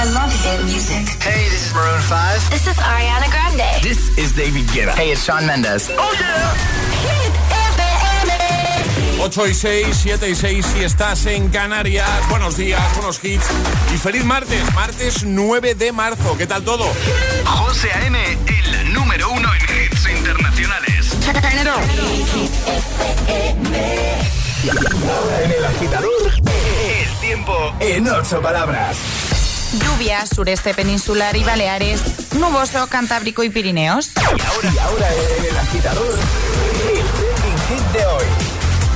I 0.00 0.04
love 0.14 0.32
hit 0.32 0.64
music. 0.64 1.04
Hey, 1.20 1.44
this 1.50 1.66
is 1.66 1.74
Maroon 1.74 2.00
5. 2.00 2.50
This 2.50 2.66
is 2.66 2.76
Ariana 2.78 3.28
Grande. 3.28 3.82
This 3.82 4.16
is 4.16 4.32
David 4.32 4.64
Guetta. 4.72 4.94
Hey, 4.96 5.10
it's 5.12 5.22
Sean 5.22 5.44
Mendes. 5.44 5.90
Oh 5.92 6.16
yeah. 6.18 6.54
Hit 7.04 7.32
8 9.20 9.46
y 9.48 9.52
6, 9.52 9.86
7 10.02 10.30
y 10.30 10.34
6 10.34 10.66
si 10.72 10.84
estás 10.84 11.26
en 11.26 11.50
Canarias. 11.50 12.08
Buenos 12.30 12.56
días, 12.56 12.80
buenos 12.94 13.22
hits. 13.22 13.44
Y 13.94 13.98
feliz 13.98 14.24
martes, 14.24 14.72
martes 14.72 15.22
9 15.22 15.74
de 15.74 15.92
marzo. 15.92 16.34
¿Qué 16.38 16.46
tal 16.46 16.62
todo? 16.62 16.90
José 17.44 17.92
A.M., 17.92 18.38
el 18.46 18.94
número 18.94 19.30
uno 19.30 19.50
en 19.52 19.84
hits 19.84 20.08
internacionales. 20.08 21.14
En 25.44 25.50
el 25.52 25.64
agitador, 25.66 26.32
El 27.02 27.16
tiempo 27.20 27.74
en 27.80 28.08
ocho 28.08 28.40
palabras. 28.40 28.96
Lluvia, 29.78 30.26
sureste 30.26 30.74
peninsular 30.74 31.36
y 31.36 31.44
Baleares, 31.44 32.02
nuboso, 32.34 32.88
Cantábrico 32.88 33.44
y 33.44 33.50
Pirineos. 33.50 34.10
Y 34.16 34.20
ahora, 34.20 34.72
y 34.74 34.78
ahora 34.78 35.08
el 35.48 35.56
agitador, 35.56 36.18
el 36.92 37.76
hit 37.76 37.86
de 37.92 38.06
hoy. 38.06 38.24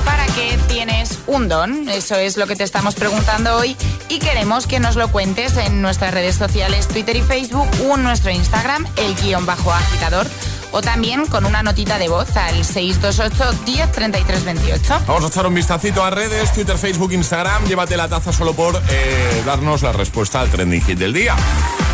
¿Para 0.03 0.25
qué 0.27 0.59
tienes 0.67 1.19
un 1.27 1.47
don? 1.47 1.87
Eso 1.87 2.15
es 2.15 2.37
lo 2.37 2.45
que 2.45 2.55
te 2.55 2.63
estamos 2.63 2.95
preguntando 2.95 3.55
hoy 3.55 3.77
y 4.09 4.19
queremos 4.19 4.67
que 4.67 4.79
nos 4.79 4.95
lo 4.95 5.11
cuentes 5.11 5.55
en 5.57 5.81
nuestras 5.81 6.13
redes 6.13 6.35
sociales, 6.35 6.87
Twitter 6.87 7.15
y 7.15 7.21
Facebook 7.21 7.67
o 7.87 7.95
en 7.95 8.03
nuestro 8.03 8.31
Instagram, 8.31 8.85
el 8.97 9.15
guion 9.15 9.45
bajo 9.45 9.71
agitador 9.71 10.27
o 10.75 10.81
también 10.81 11.25
con 11.27 11.45
una 11.45 11.63
notita 11.63 11.97
de 11.97 12.09
voz 12.09 12.35
al 12.35 12.65
628 12.65 13.63
10 13.65 13.91
33 13.93 14.43
28. 14.43 15.01
Vamos 15.07 15.23
a 15.23 15.27
echar 15.27 15.47
un 15.47 15.53
vistacito 15.53 16.03
a 16.03 16.09
redes, 16.09 16.51
Twitter, 16.51 16.77
Facebook, 16.77 17.13
Instagram. 17.13 17.65
Llévate 17.65 17.95
la 17.95 18.09
taza 18.09 18.33
solo 18.33 18.53
por 18.53 18.75
eh, 18.89 19.43
darnos 19.45 19.83
la 19.83 19.93
respuesta 19.93 20.41
al 20.41 20.49
trending 20.49 20.81
hit 20.81 20.99
del 20.99 21.13
día. 21.13 21.35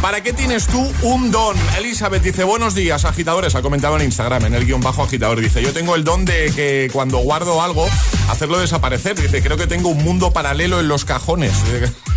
¿Para 0.02 0.22
qué 0.24 0.34
tienes 0.34 0.66
tú 0.66 0.92
un 1.04 1.30
don? 1.32 1.56
Elizabeth 1.78 2.24
dice, 2.24 2.44
buenos 2.44 2.74
días, 2.74 3.06
agitadores. 3.06 3.54
Ha 3.54 3.62
comentado 3.62 3.98
en 3.98 4.04
Instagram, 4.04 4.46
en 4.46 4.56
el 4.56 4.66
guion 4.66 4.82
bajo 4.82 5.04
agitador. 5.04 5.40
Dice, 5.40 5.62
yo 5.62 5.74
tengo 5.74 5.96
el 5.96 6.04
don 6.04 6.26
de 6.26 6.52
que 6.56 6.90
cuando 6.92 7.20
guardo 7.20 7.62
algo, 7.62 7.88
hacerlo 8.28 8.58
desaparecer. 8.60 9.20
Dice, 9.20 9.44
creo 9.44 9.58
que 9.58 9.68
tengo 9.68 9.90
un 9.90 10.04
mundo 10.04 10.34
paralelo 10.34 10.80
en 10.80 10.88
los 10.88 11.06
cajones. 11.06 11.54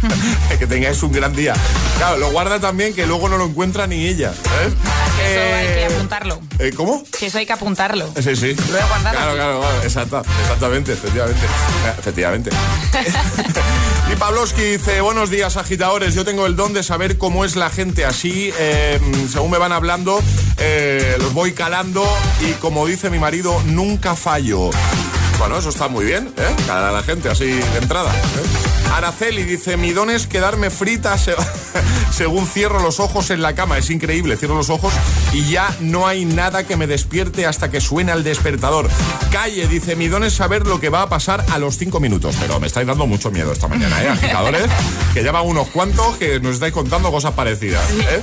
que 0.58 0.66
tengáis 0.66 1.02
un 1.02 1.12
gran 1.12 1.34
día. 1.36 1.52
Claro, 1.98 2.16
lo 2.18 2.30
guarda 2.30 2.58
también 2.58 2.94
que 2.94 3.06
luego 3.06 3.28
no 3.28 3.36
lo 3.36 3.44
encuentra 3.46 3.86
ni 3.86 4.06
ella. 4.06 4.32
¿sabes? 4.42 4.72
Eso 5.22 5.40
hay 5.56 5.66
que 5.66 5.82
Eh, 5.82 5.86
apuntarlo. 5.94 6.40
eh, 6.58 6.72
¿Cómo? 6.74 7.04
Que 7.18 7.26
eso 7.26 7.36
hay 7.38 7.46
que 7.46 7.52
apuntarlo. 7.52 8.06
Sí, 8.16 8.34
sí. 8.34 8.54
Claro, 8.54 8.86
claro, 9.02 9.34
claro. 9.34 9.62
Exacta, 9.82 10.22
exactamente, 10.42 10.92
efectivamente. 10.94 11.44
Eh, 11.44 11.92
Efectivamente. 11.98 12.50
y 14.12 14.16
Pavlovsky 14.16 14.62
dice, 14.62 15.00
buenos 15.00 15.30
días 15.30 15.56
agitadores, 15.56 16.14
yo 16.14 16.24
tengo 16.24 16.46
el 16.46 16.56
don 16.56 16.72
de 16.72 16.82
saber 16.82 17.16
cómo 17.18 17.44
es 17.44 17.56
la 17.56 17.70
gente 17.74 18.04
así, 18.04 18.52
eh, 18.58 19.00
según 19.28 19.50
me 19.50 19.58
van 19.58 19.72
hablando, 19.72 20.22
eh, 20.58 21.16
los 21.18 21.34
voy 21.34 21.52
calando 21.52 22.06
y 22.40 22.52
como 22.52 22.86
dice 22.86 23.10
mi 23.10 23.18
marido, 23.18 23.60
nunca 23.66 24.14
fallo. 24.14 24.70
Bueno, 25.38 25.58
eso 25.58 25.70
está 25.70 25.88
muy 25.88 26.04
bien, 26.04 26.32
¿eh? 26.36 26.54
Calar 26.66 26.84
a 26.84 26.92
la 26.92 27.02
gente 27.02 27.28
así 27.28 27.46
de 27.46 27.78
entrada. 27.78 28.10
¿eh? 28.14 28.83
Araceli 28.92 29.42
dice, 29.42 29.76
mi 29.76 29.92
don 29.92 30.10
es 30.10 30.26
quedarme 30.26 30.70
frita 30.70 31.18
se- 31.18 31.34
según 32.12 32.46
cierro 32.46 32.80
los 32.80 33.00
ojos 33.00 33.30
en 33.30 33.42
la 33.42 33.54
cama. 33.54 33.78
Es 33.78 33.90
increíble, 33.90 34.36
cierro 34.36 34.54
los 34.54 34.70
ojos 34.70 34.92
y 35.32 35.48
ya 35.50 35.74
no 35.80 36.06
hay 36.06 36.24
nada 36.24 36.64
que 36.64 36.76
me 36.76 36.86
despierte 36.86 37.46
hasta 37.46 37.70
que 37.70 37.80
suena 37.80 38.12
el 38.12 38.22
despertador. 38.22 38.88
Calle 39.32 39.66
dice, 39.66 39.96
mi 39.96 40.06
don 40.08 40.22
es 40.24 40.34
saber 40.34 40.66
lo 40.66 40.78
que 40.80 40.88
va 40.90 41.02
a 41.02 41.08
pasar 41.08 41.44
a 41.52 41.58
los 41.58 41.76
cinco 41.76 41.98
minutos. 42.00 42.36
Pero 42.40 42.60
me 42.60 42.66
estáis 42.68 42.86
dando 42.86 43.06
mucho 43.06 43.30
miedo 43.30 43.52
esta 43.52 43.66
mañana, 43.68 44.00
¿eh? 44.02 44.08
Agitadores, 44.08 44.66
que 45.12 45.24
ya 45.24 45.32
van 45.32 45.46
unos 45.46 45.68
cuantos 45.68 46.16
que 46.16 46.38
nos 46.40 46.54
estáis 46.54 46.72
contando 46.72 47.10
cosas 47.10 47.32
parecidas. 47.32 47.82
¿eh? 47.90 48.20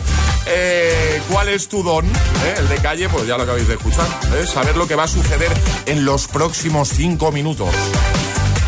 Eh, 0.48 1.22
¿Cuál 1.30 1.50
es 1.50 1.68
tu 1.68 1.84
don? 1.84 2.06
¿Eh? 2.06 2.56
El 2.60 2.70
de 2.70 2.76
calle, 2.78 3.10
pues 3.10 3.28
ya 3.28 3.36
lo 3.38 3.44
acabáis 3.44 3.68
de 3.68 3.74
escuchar. 3.74 4.08
¿eh? 4.36 4.46
Saber 4.48 4.78
lo 4.78 4.88
que 4.88 4.96
va 4.96 5.04
a 5.04 5.08
suceder 5.08 5.52
en 5.86 6.06
los 6.06 6.28
próximos 6.28 6.90
cinco 6.90 7.32
minutos. 7.32 7.70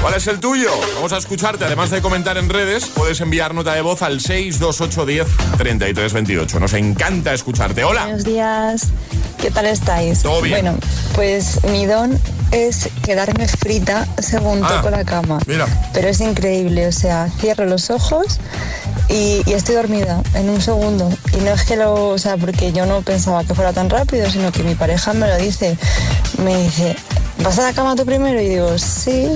¿Cuál 0.03 0.15
es 0.15 0.27
el 0.27 0.41
tuyo? 0.41 0.69
Vamos 0.95 1.13
a 1.13 1.17
escucharte. 1.17 1.63
Además 1.63 1.89
de 1.89 2.01
comentar 2.01 2.37
en 2.37 2.49
redes, 2.49 2.87
puedes 2.87 3.21
enviar 3.21 3.55
nota 3.55 3.73
de 3.73 3.79
voz 3.81 4.01
al 4.01 4.19
628103328. 4.19 6.59
Nos 6.59 6.73
encanta 6.73 7.33
escucharte. 7.33 7.85
Hola. 7.85 8.03
Buenos 8.03 8.25
días, 8.25 8.87
¿qué 9.41 9.49
tal 9.49 9.65
estáis? 9.65 10.21
Todo 10.21 10.41
bien. 10.41 10.59
Bueno, 10.61 10.77
pues 11.15 11.63
mi 11.71 11.85
don 11.85 12.19
es 12.51 12.89
quedarme 13.05 13.47
frita 13.47 14.05
según 14.21 14.61
Ah, 14.65 14.81
toco 14.81 14.89
la 14.89 15.05
cama. 15.05 15.39
mira. 15.47 15.67
Pero 15.93 16.09
es 16.09 16.19
increíble, 16.19 16.85
o 16.87 16.91
sea, 16.91 17.29
cierro 17.39 17.63
los 17.63 17.89
ojos 17.89 18.39
y, 19.07 19.41
y 19.45 19.53
estoy 19.53 19.75
dormida 19.75 20.21
en 20.33 20.49
un 20.49 20.59
segundo. 20.61 21.09
Y 21.31 21.37
no 21.37 21.51
es 21.53 21.63
que 21.63 21.77
lo, 21.77 22.09
o 22.09 22.17
sea, 22.17 22.35
porque 22.35 22.73
yo 22.73 22.85
no 22.85 23.03
pensaba 23.03 23.45
que 23.45 23.53
fuera 23.55 23.71
tan 23.71 23.89
rápido, 23.89 24.29
sino 24.29 24.51
que 24.51 24.63
mi 24.63 24.75
pareja 24.75 25.13
me 25.13 25.29
lo 25.29 25.37
dice. 25.37 25.77
Me 26.43 26.61
dice, 26.63 26.97
¿vas 27.39 27.59
a 27.59 27.63
la 27.63 27.73
cama 27.73 27.95
tú 27.95 28.05
primero? 28.05 28.39
Y 28.41 28.49
digo, 28.49 28.77
sí. 28.77 29.27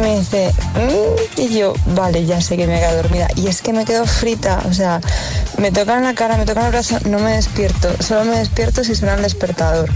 Me 0.00 0.18
dice, 0.20 0.52
"Mm", 0.74 1.40
y 1.40 1.58
yo, 1.58 1.72
vale, 1.86 2.24
ya 2.26 2.40
sé 2.40 2.56
que 2.56 2.66
me 2.66 2.76
he 2.76 2.80
quedado 2.80 2.96
dormida. 3.02 3.28
Y 3.36 3.48
es 3.48 3.62
que 3.62 3.72
me 3.72 3.84
quedo 3.84 4.06
frita, 4.06 4.62
o 4.68 4.72
sea, 4.72 5.00
me 5.58 5.70
tocan 5.72 6.02
la 6.02 6.14
cara, 6.14 6.36
me 6.36 6.44
tocan 6.46 6.64
el 6.66 6.70
brazo, 6.70 6.98
no 7.06 7.18
me 7.18 7.32
despierto. 7.34 7.88
Solo 8.02 8.24
me 8.24 8.38
despierto 8.38 8.84
si 8.84 8.94
suena 8.94 9.14
el 9.14 9.22
despertador. 9.22 9.90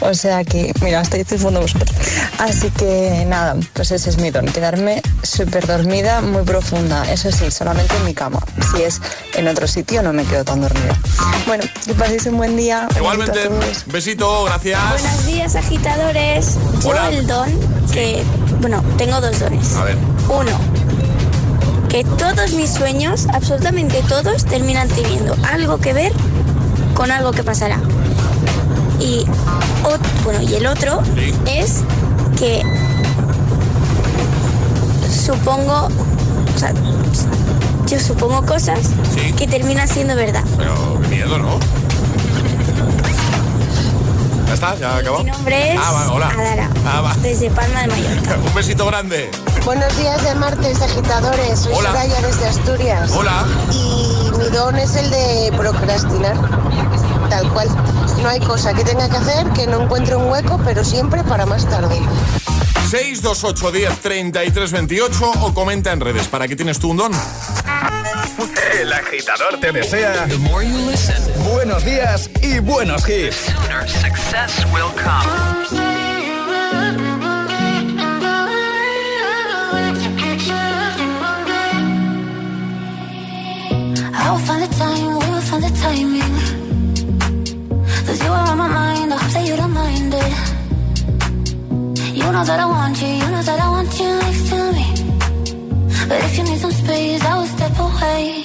O 0.00 0.14
sea 0.14 0.44
que, 0.44 0.72
mira, 0.80 1.00
estoy 1.00 1.24
fondo 1.38 1.60
vosotros. 1.60 1.90
Así 2.38 2.70
que 2.70 3.24
nada, 3.26 3.56
pues 3.72 3.90
ese 3.90 4.10
es 4.10 4.18
mi 4.18 4.30
don, 4.30 4.46
quedarme 4.46 5.02
súper 5.22 5.66
dormida, 5.66 6.20
muy 6.20 6.42
profunda. 6.42 7.10
Eso 7.10 7.30
sí, 7.32 7.50
solamente 7.50 7.96
en 7.96 8.04
mi 8.04 8.14
cama. 8.14 8.40
Si 8.74 8.82
es 8.82 9.00
en 9.34 9.48
otro 9.48 9.66
sitio, 9.66 10.02
no 10.02 10.12
me 10.12 10.24
quedo 10.24 10.44
tan 10.44 10.60
dormida. 10.60 10.96
Bueno, 11.46 11.64
que 11.84 11.94
paséis 11.94 12.26
un 12.26 12.36
buen 12.36 12.56
día. 12.56 12.88
Igualmente, 12.96 13.48
besito, 13.86 14.44
gracias. 14.44 14.80
Buenos 14.90 15.26
días, 15.26 15.56
agitadores. 15.56 16.54
Yo 16.88 16.94
Hola. 16.94 17.08
el 17.10 17.26
don 17.26 17.48
que... 17.92 18.22
Bueno, 18.60 18.82
tengo 18.96 19.20
dos 19.20 19.38
dones. 19.38 19.74
A 19.76 19.84
ver. 19.84 19.96
Uno, 20.28 20.50
que 21.88 22.02
todos 22.04 22.52
mis 22.54 22.70
sueños, 22.70 23.26
absolutamente 23.32 24.02
todos, 24.08 24.44
terminan 24.46 24.88
teniendo 24.88 25.36
algo 25.52 25.78
que 25.78 25.92
ver 25.92 26.12
con 26.94 27.10
algo 27.10 27.32
que 27.32 27.42
pasará. 27.44 27.78
Y, 29.00 29.26
bueno, 30.24 30.40
y 30.42 30.54
el 30.54 30.66
otro 30.66 31.02
Sí. 31.14 31.32
es 31.46 31.82
que 32.38 32.62
supongo, 35.24 35.88
o 36.54 36.58
sea, 36.58 36.72
yo 37.86 38.00
supongo 38.00 38.44
cosas 38.44 38.80
Sí. 39.14 39.32
que 39.32 39.46
terminan 39.46 39.88
siendo 39.88 40.16
verdad. 40.16 40.44
Pero 40.56 40.98
qué 41.02 41.08
miedo, 41.08 41.38
¿no? 41.38 41.58
¿Ya 44.48 44.54
está? 44.54 44.74
¿Ya 44.76 44.96
acabó? 44.96 45.22
Mi 45.22 45.30
nombre 45.30 45.74
es 45.74 45.80
Ah, 45.82 46.08
hola. 46.10 46.28
Adara, 46.28 46.70
Ah, 46.86 47.00
va. 47.02 47.14
desde 47.16 47.50
Palma 47.50 47.82
de 47.82 47.86
Mallorca. 47.88 48.36
Un 48.46 48.54
besito 48.54 48.86
grande. 48.86 49.30
Buenos 49.64 49.94
días 49.98 50.22
de 50.24 50.34
martes, 50.36 50.80
agitadores. 50.80 51.60
Soy 51.60 51.74
Hola. 51.74 51.90
Soraya 51.90 52.20
desde 52.22 52.46
Asturias. 52.46 53.10
Hola. 53.12 53.44
Y 53.72 54.30
mi 54.38 54.44
don 54.50 54.76
es 54.78 54.94
el 54.96 55.10
de 55.10 55.52
procrastinar. 55.56 56.36
Tal 57.28 57.52
cual. 57.52 57.68
No 58.22 58.28
hay 58.28 58.40
cosa 58.40 58.72
que 58.74 58.84
tenga 58.84 59.08
que 59.08 59.16
hacer 59.18 59.46
que 59.52 59.66
no 59.66 59.82
encuentre 59.82 60.16
un 60.16 60.30
hueco, 60.30 60.58
pero 60.64 60.82
siempre 60.84 61.22
para 61.24 61.44
más 61.46 61.66
tarde. 61.68 62.00
628 62.90 63.70
10 63.70 64.00
33 64.00 64.72
28 64.72 65.30
o 65.42 65.52
comenta 65.54 65.92
en 65.92 66.00
redes. 66.00 66.26
¿Para 66.26 66.48
qué 66.48 66.56
tienes 66.56 66.78
tú 66.78 66.90
un 66.90 66.96
don? 66.96 67.12
El 68.72 68.92
agitador 68.92 69.58
te 69.60 69.72
desea 69.72 70.26
The 70.26 70.38
more 70.38 70.62
you 70.64 70.76
listen, 70.90 71.16
buenos 71.52 71.84
días 71.84 72.30
y 72.42 72.58
buenos 72.60 73.08
hits. 73.08 73.36
sooner 73.36 73.88
success 73.88 74.64
will 74.72 74.90
come. 75.02 76.38
I 84.20 84.30
will 84.30 84.38
find 84.48 84.62
the 84.62 84.68
time, 84.76 85.10
we 85.20 85.26
will 85.32 85.40
find 85.50 85.62
the 85.64 85.72
timing. 85.84 86.34
Cause 88.06 88.20
you 88.24 88.30
are 88.30 88.48
on 88.50 88.58
my 88.58 88.68
mind, 88.68 89.12
I 89.12 89.16
hope 89.16 89.32
that 89.32 89.46
you 89.48 89.56
don't 89.56 89.72
mind 89.72 90.14
it. 90.14 90.32
You 92.18 92.32
know 92.32 92.44
that 92.44 92.60
I 92.60 92.66
want 92.66 93.00
you, 93.00 93.08
you 93.08 93.28
know 93.34 93.42
that 93.42 93.60
I 93.60 93.68
want 93.70 93.90
you 94.00 94.08
next 94.24 94.48
to 94.50 94.58
me. 94.76 94.86
But 96.08 96.18
if 96.24 96.38
you 96.38 96.44
need 96.44 96.58
some 96.60 96.72
space, 96.72 97.22
I 97.24 97.38
will 97.38 97.46
step 97.46 97.78
away. 97.78 98.44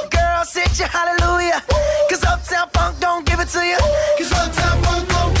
Hit 0.53 0.79
you, 0.79 0.85
hallelujah. 0.85 1.63
Cause 2.09 2.25
Uptown 2.25 2.67
Funk 2.73 2.99
don't 2.99 3.25
give 3.25 3.39
it 3.39 3.47
to 3.47 3.65
you. 3.65 3.77
Cause 4.17 4.33
Uptown 4.33 4.83
Funk 4.83 5.07
don't 5.07 5.40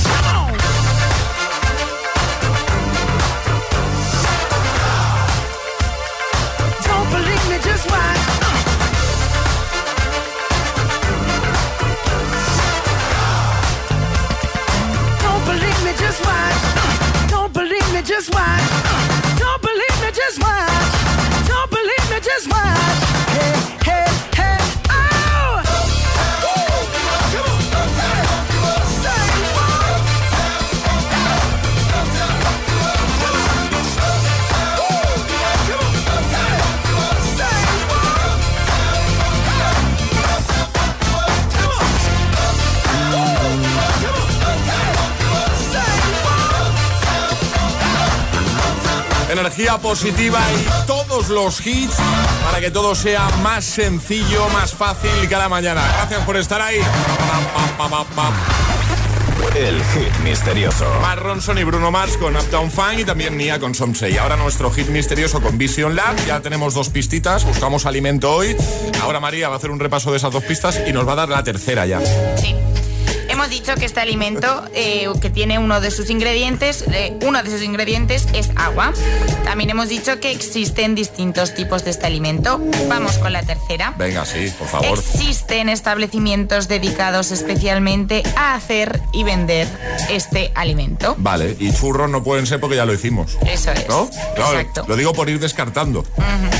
Energía 49.71 49.77
positiva 49.77 50.39
y 50.53 50.87
todos 50.87 51.29
los 51.29 51.65
hits 51.65 51.95
para 52.43 52.59
que 52.59 52.71
todo 52.71 52.95
sea 52.95 53.29
más 53.41 53.63
sencillo, 53.63 54.47
más 54.49 54.73
fácil 54.73 55.09
cada 55.29 55.49
mañana. 55.49 55.81
Gracias 55.97 56.25
por 56.25 56.37
estar 56.37 56.61
ahí. 56.61 56.79
Pam, 56.79 57.77
pam, 57.77 57.89
pam, 57.91 58.05
pam. 58.15 58.33
El 59.55 59.75
hit 59.83 60.17
misterioso. 60.23 60.85
Mark 61.01 61.21
Ronson 61.21 61.57
y 61.57 61.63
Bruno 61.63 61.91
Mars 61.91 62.15
con 62.17 62.35
Uptown 62.35 62.71
Funk 62.71 62.99
y 62.99 63.05
también 63.05 63.37
Nia 63.37 63.59
con 63.59 63.75
Somsei. 63.75 64.17
Ahora 64.17 64.37
nuestro 64.37 64.71
hit 64.71 64.87
misterioso 64.87 65.41
con 65.41 65.57
Vision 65.57 65.95
Lab. 65.95 66.15
Ya 66.25 66.41
tenemos 66.41 66.73
dos 66.73 66.89
pistitas, 66.89 67.45
buscamos 67.45 67.85
alimento 67.85 68.31
hoy. 68.31 68.55
Ahora 69.01 69.19
María 69.19 69.49
va 69.49 69.55
a 69.55 69.57
hacer 69.57 69.71
un 69.71 69.79
repaso 69.79 70.11
de 70.11 70.17
esas 70.17 70.31
dos 70.31 70.43
pistas 70.43 70.79
y 70.87 70.93
nos 70.93 71.07
va 71.07 71.13
a 71.13 71.15
dar 71.15 71.29
la 71.29 71.43
tercera 71.43 71.85
ya. 71.85 71.99
Sí. 72.37 72.55
Hemos 73.41 73.49
dicho 73.49 73.73
que 73.73 73.85
este 73.85 73.99
alimento, 73.99 74.69
eh, 74.75 75.09
que 75.19 75.31
tiene 75.31 75.57
uno 75.57 75.81
de 75.81 75.89
sus 75.89 76.11
ingredientes, 76.11 76.85
eh, 76.91 77.17
uno 77.25 77.41
de 77.41 77.49
sus 77.49 77.63
ingredientes 77.63 78.27
es 78.35 78.51
agua. 78.55 78.93
También 79.43 79.71
hemos 79.71 79.89
dicho 79.89 80.19
que 80.19 80.29
existen 80.29 80.93
distintos 80.93 81.55
tipos 81.55 81.83
de 81.83 81.89
este 81.89 82.05
alimento. 82.05 82.61
Vamos 82.87 83.17
con 83.17 83.33
la 83.33 83.41
tercera. 83.41 83.95
Venga, 83.97 84.27
sí, 84.27 84.53
por 84.59 84.67
favor. 84.67 84.95
Existen 84.95 85.69
establecimientos 85.69 86.67
dedicados 86.67 87.31
especialmente 87.31 88.21
a 88.35 88.53
hacer 88.53 89.01
y 89.11 89.23
vender 89.23 89.67
este 90.11 90.51
alimento. 90.53 91.15
Vale, 91.17 91.57
y 91.59 91.73
churros 91.73 92.11
no 92.11 92.23
pueden 92.23 92.45
ser 92.45 92.59
porque 92.59 92.75
ya 92.75 92.85
lo 92.85 92.93
hicimos. 92.93 93.39
Eso 93.47 93.71
es. 93.71 93.89
¿No? 93.89 94.07
No, 94.37 94.53
Exacto. 94.53 94.85
Lo 94.87 94.95
digo 94.95 95.13
por 95.13 95.31
ir 95.31 95.39
descartando. 95.39 96.05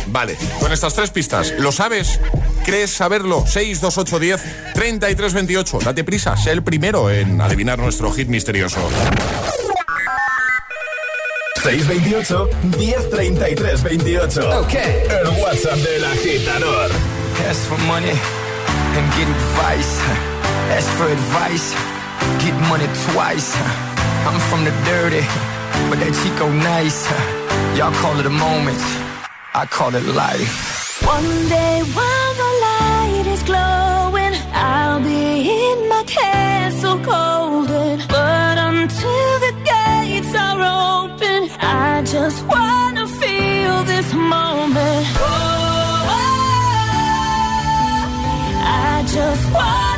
Vale, 0.08 0.36
con 0.60 0.72
estas 0.74 0.96
tres 0.96 1.12
pistas, 1.12 1.54
¿lo 1.60 1.72
sabes? 1.72 2.20
¿Crees 2.66 2.92
saberlo? 2.92 3.44
6, 3.46 3.82
2, 3.82 3.98
8, 3.98 4.20
10, 4.20 4.42
33, 4.74 5.34
28. 5.34 5.80
Date 5.80 6.04
prisa, 6.04 6.36
sé 6.38 6.52
el 6.52 6.64
primero 6.64 6.71
en 6.74 7.42
adivinar 7.42 7.80
nuestro 7.80 8.12
hit 8.12 8.28
misterioso. 8.28 8.80
628 11.64 12.50
1033 12.78 13.84
28. 13.84 14.60
Ok. 14.60 14.74
El 14.74 15.28
WhatsApp 15.42 15.78
del 15.78 16.06
agitador. 16.06 16.90
Ask 17.50 17.60
for 17.68 17.78
money 17.80 18.10
and 18.98 19.14
get 19.18 19.28
advice. 19.28 20.02
Ask 20.72 20.90
for 20.98 21.08
advice, 21.08 21.76
get 22.40 22.56
money 22.70 22.88
twice. 23.12 23.54
I'm 24.26 24.40
from 24.50 24.64
the 24.64 24.72
dirty, 24.86 25.26
but 25.90 26.00
that 26.00 26.14
Chico 26.24 26.50
nice. 26.50 27.06
Y'all 27.78 27.94
call 28.02 28.20
it 28.20 28.26
a 28.26 28.30
moment, 28.30 28.80
I 29.54 29.66
call 29.70 29.94
it 29.96 30.06
life. 30.16 31.04
One 31.06 31.50
day 31.50 31.82
while 31.94 32.34
the 32.44 32.52
light 32.68 33.28
is 33.28 33.44
glowing, 33.44 34.34
I'll 34.54 35.02
be 35.02 35.50
in 35.50 35.81
golden. 37.04 38.00
But 38.08 38.58
until 38.58 39.40
the 39.46 39.54
gates 39.64 40.34
are 40.36 40.62
open, 41.04 41.50
I 41.60 42.02
just 42.06 42.46
wanna 42.46 43.08
feel 43.08 43.84
this 43.84 44.14
moment. 44.14 45.06
Oh, 45.18 45.24
oh, 46.14 46.16
oh. 46.16 46.28
I 48.64 49.04
just 49.08 49.52
wanna 49.54 49.91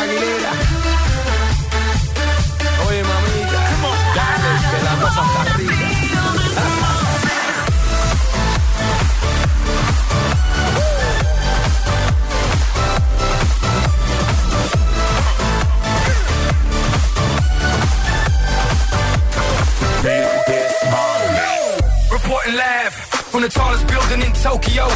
Aguilera. 0.00 0.59
From 23.40 23.48
the 23.48 23.58
tallest 23.58 23.86
building 23.86 24.20
in 24.20 24.32
Tokyo. 24.32 24.86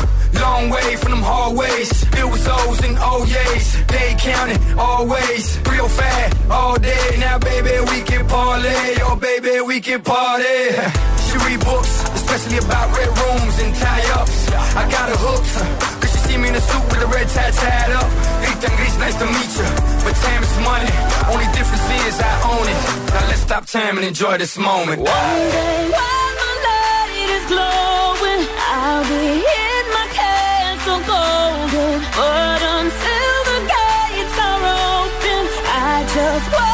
Long 0.40 0.68
way 0.68 0.96
from 0.96 1.12
them 1.12 1.22
hallways. 1.22 2.04
Filled 2.12 2.32
with 2.32 2.46
O's 2.46 2.80
and 2.84 2.96
oh 3.00 3.24
O's. 3.24 3.86
They 3.86 4.14
counting 4.18 4.60
always. 4.78 5.58
Real 5.70 5.88
fat 5.88 6.36
all 6.50 6.76
day. 6.76 7.16
Now, 7.18 7.38
baby, 7.38 7.72
we 7.90 8.02
can 8.02 8.26
parlay. 8.26 9.00
Oh, 9.06 9.16
baby, 9.16 9.60
we 9.62 9.80
can 9.80 10.02
party. 10.02 10.60
She 11.24 11.40
read 11.50 11.64
books, 11.64 11.90
especially 12.14 12.58
about 12.58 12.86
red 12.96 13.08
rooms 13.08 13.56
and 13.58 13.74
tie 13.74 14.06
ups. 14.20 14.36
I 14.76 14.84
got 14.88 15.08
her 15.08 15.18
hooked. 15.18 15.54
Cause 16.00 16.12
she 16.12 16.18
see 16.28 16.36
me 16.36 16.48
in 16.50 16.54
a 16.54 16.60
suit 16.60 16.84
with 16.92 17.02
a 17.02 17.06
red 17.06 17.26
tie 17.28 17.50
tied 17.50 17.90
up. 17.90 18.08
Ethan 18.44 18.76
Grease, 18.76 18.98
nice 18.98 19.16
to 19.18 19.26
meet 19.26 19.50
you. 19.58 19.68
But 20.04 20.14
time 20.22 20.42
is 20.46 20.54
money. 20.62 20.92
Only 21.32 21.48
difference 21.56 21.86
is 22.06 22.20
I 22.20 22.34
own 22.52 22.66
it. 22.70 22.80
Now 23.14 23.26
let's 23.26 23.40
stop 23.40 23.66
time 23.66 23.96
and 23.98 24.06
enjoy 24.06 24.38
this 24.38 24.56
moment. 24.58 25.00
One 25.00 25.40
day 25.58 25.90
while 25.96 26.34
the 26.38 26.50
light 26.68 27.30
is 27.34 27.44
glowing, 27.50 27.83
golden. 31.10 32.00
But 32.18 32.60
until 32.76 33.36
the 33.50 33.58
gates 33.74 34.36
are 34.48 34.62
open, 34.62 35.42
I 35.66 36.04
just 36.14 36.73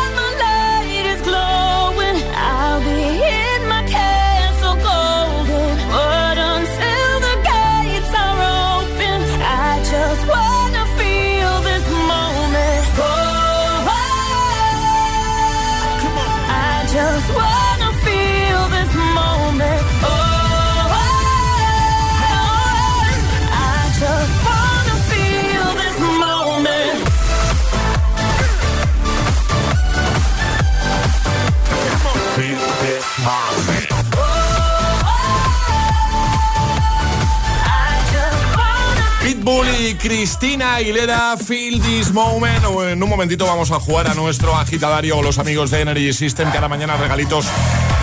Cristina 40.01 40.77
Aguilera, 40.77 41.37
Feel 41.37 41.79
This 41.79 42.11
Moment. 42.11 42.63
En 42.89 43.03
un 43.03 43.09
momentito 43.09 43.45
vamos 43.45 43.69
a 43.69 43.79
jugar 43.79 44.07
a 44.07 44.15
nuestro 44.15 44.55
agitadario 44.55 45.21
los 45.21 45.37
amigos 45.37 45.69
de 45.69 45.81
Energy 45.81 46.11
System. 46.11 46.49
Cada 46.51 46.67
mañana 46.67 46.97
regalitos 46.97 47.45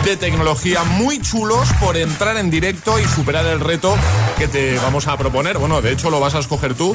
de 0.04 0.16
tecnología 0.16 0.84
muy 0.84 1.20
chulos 1.20 1.68
por 1.80 1.96
entrar 1.96 2.36
en 2.36 2.50
directo 2.50 3.00
y 3.00 3.04
superar 3.04 3.44
el 3.46 3.58
reto 3.58 3.96
que 4.38 4.46
te 4.46 4.78
vamos 4.78 5.08
a 5.08 5.16
proponer. 5.16 5.58
Bueno, 5.58 5.82
de 5.82 5.90
hecho 5.90 6.08
lo 6.08 6.20
vas 6.20 6.36
a 6.36 6.38
escoger 6.38 6.74
tú. 6.74 6.94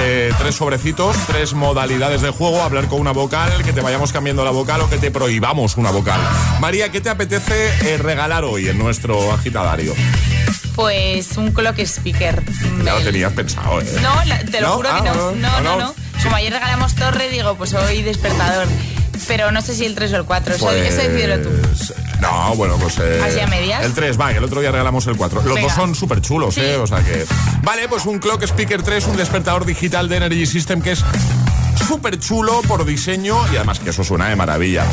Eh, 0.00 0.32
tres 0.38 0.56
sobrecitos, 0.56 1.16
tres 1.28 1.54
modalidades 1.54 2.20
de 2.20 2.30
juego, 2.30 2.62
hablar 2.62 2.88
con 2.88 3.00
una 3.00 3.12
vocal, 3.12 3.62
que 3.62 3.72
te 3.72 3.80
vayamos 3.80 4.12
cambiando 4.12 4.44
la 4.44 4.50
vocal 4.50 4.80
o 4.80 4.90
que 4.90 4.98
te 4.98 5.12
prohibamos 5.12 5.76
una 5.76 5.92
vocal. 5.92 6.20
María, 6.60 6.90
¿qué 6.90 7.00
te 7.00 7.10
apetece 7.10 7.68
eh, 7.82 7.96
regalar 7.96 8.44
hoy 8.44 8.68
en 8.68 8.78
nuestro 8.78 9.32
agitadario? 9.32 9.94
Pues 10.74 11.36
un 11.36 11.52
clock 11.52 11.78
speaker. 11.80 12.42
Ya 12.84 12.94
lo 12.94 13.00
tenías 13.00 13.32
pensado, 13.32 13.80
¿eh? 13.80 13.86
No, 14.00 14.12
te 14.50 14.60
lo 14.60 14.72
juro 14.72 14.88
que 14.96 15.02
no. 15.02 15.32
No, 15.32 15.60
no, 15.60 15.76
no. 15.78 15.94
Como 16.22 16.36
ayer 16.36 16.52
regalamos 16.52 16.94
torre, 16.94 17.28
digo, 17.28 17.56
pues 17.56 17.74
hoy 17.74 18.02
despertador. 18.02 18.66
Pero 19.28 19.52
no 19.52 19.60
sé 19.62 19.74
si 19.74 19.84
el 19.84 19.94
3 19.94 20.12
o 20.14 20.16
el 20.16 20.24
4. 20.24 20.54
Eso, 20.54 20.64
Pues, 20.66 20.96
decídelo 20.96 21.42
tú. 21.42 21.50
No, 22.20 22.54
bueno, 22.56 22.76
pues. 22.76 22.98
eh, 22.98 23.20
¿Así 23.24 23.38
a 23.40 23.46
medias? 23.46 23.84
El 23.84 23.92
3, 23.92 24.18
va, 24.20 24.32
el 24.32 24.42
otro 24.42 24.60
día 24.60 24.70
regalamos 24.72 25.06
el 25.06 25.16
4. 25.16 25.42
Los 25.42 25.54
Venga. 25.54 25.68
dos 25.68 25.72
son 25.76 25.94
súper 25.94 26.20
chulos, 26.20 26.54
Sí. 26.54 26.60
¿eh? 26.62 26.76
O 26.76 26.86
sea 26.86 26.98
que. 27.04 27.24
Vale, 27.62 27.88
pues 27.88 28.06
un 28.06 28.18
Clock 28.18 28.42
Speaker 28.44 28.82
3, 28.82 29.06
un 29.06 29.16
despertador 29.16 29.64
digital 29.64 30.08
de 30.08 30.16
Energy 30.16 30.46
System 30.46 30.80
que 30.82 30.92
es 30.92 31.04
súper 31.86 32.18
chulo 32.18 32.62
por 32.62 32.84
diseño 32.84 33.36
y 33.52 33.56
además 33.56 33.78
que 33.80 33.90
eso 33.90 34.02
suena 34.02 34.28
de 34.28 34.36
maravilla. 34.36 34.84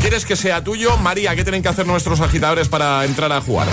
¿Quieres 0.00 0.24
que 0.26 0.36
sea 0.36 0.62
tuyo? 0.64 0.96
María, 0.98 1.34
¿qué 1.36 1.42
tienen 1.44 1.62
que 1.62 1.68
hacer 1.68 1.86
nuestros 1.86 2.20
agitadores 2.20 2.68
para 2.68 3.04
entrar 3.04 3.32
a 3.32 3.40
jugar? 3.40 3.68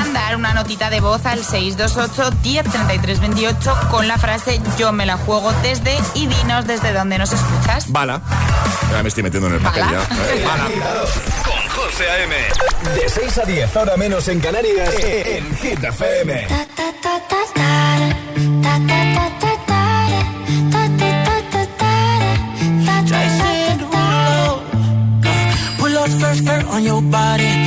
Mandar 0.00 0.34
una 0.36 0.54
notita 0.54 0.88
de 0.88 1.00
voz 1.00 1.26
al 1.26 1.44
628 1.44 2.30
103328 2.42 3.88
con 3.90 4.08
la 4.08 4.16
frase 4.16 4.58
Yo 4.78 4.92
me 4.92 5.04
la 5.04 5.18
juego 5.18 5.52
desde 5.62 5.94
y 6.14 6.26
dinos 6.26 6.66
desde 6.66 6.94
dónde 6.94 7.18
nos 7.18 7.32
escuchas. 7.32 7.92
Bala. 7.92 8.22
Ya 8.90 9.02
me 9.02 9.08
estoy 9.10 9.22
metiendo 9.22 9.48
en 9.48 9.56
el 9.56 9.60
papel 9.60 9.84
ya. 9.90 10.00
Eh, 10.00 10.44
Bala. 10.46 10.64
Con 11.44 11.84
José 11.84 12.08
A.M. 12.10 12.34
De 12.94 13.08
6 13.10 13.38
a 13.38 13.42
10, 13.44 13.76
ahora 13.76 13.96
menos 13.98 14.26
en 14.28 14.40
Canarias, 14.40 14.94
en 15.04 15.56
Hit 15.58 15.84
FM. 15.84 16.46
Pull 25.78 25.96
up 25.96 26.08
skirt, 26.08 26.36
skirt 26.36 26.64
on 26.66 26.82
your 26.82 27.02
body. 27.02 27.66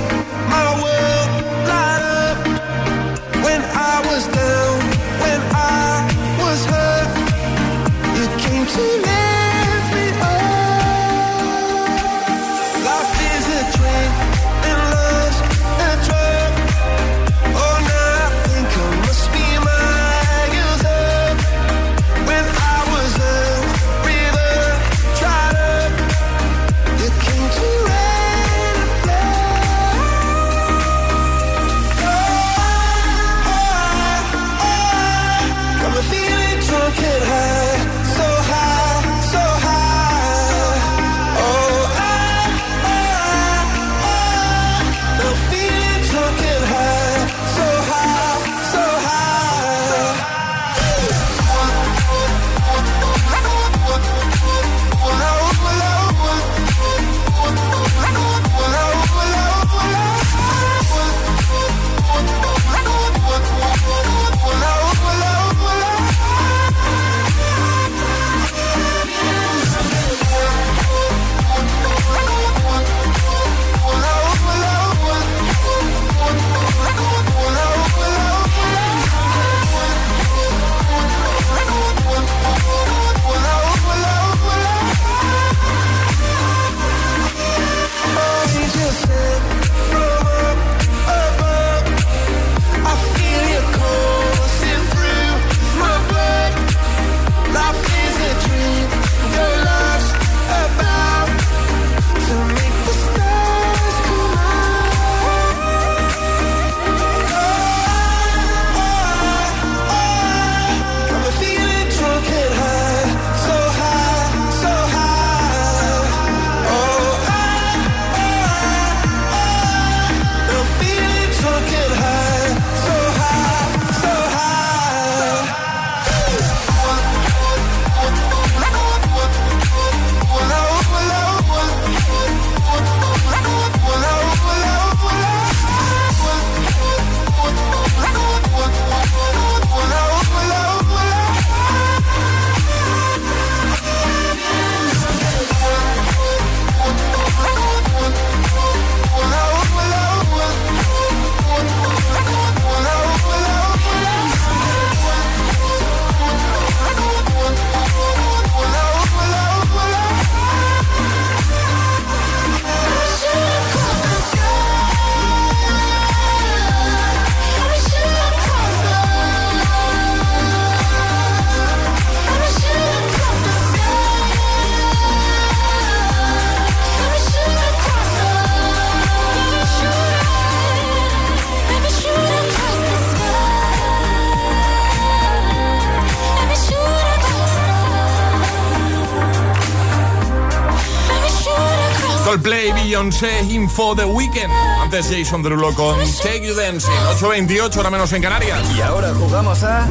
Coldplay, 192.31 192.71
Beyoncé, 192.71 193.41
Info 193.49 193.93
The 193.93 194.05
Weekend. 194.05 194.53
Antes 194.81 195.09
Jason 195.11 195.43
Derulo 195.43 195.73
con 195.73 195.97
Take 196.23 196.47
You 196.47 196.55
Dancing. 196.55 196.89
8.28, 197.19 197.75
ahora 197.75 197.89
menos 197.89 198.13
en 198.13 198.21
Canarias. 198.21 198.57
Y 198.73 198.79
ahora 198.79 199.13
jugamos 199.13 199.65
a 199.65 199.85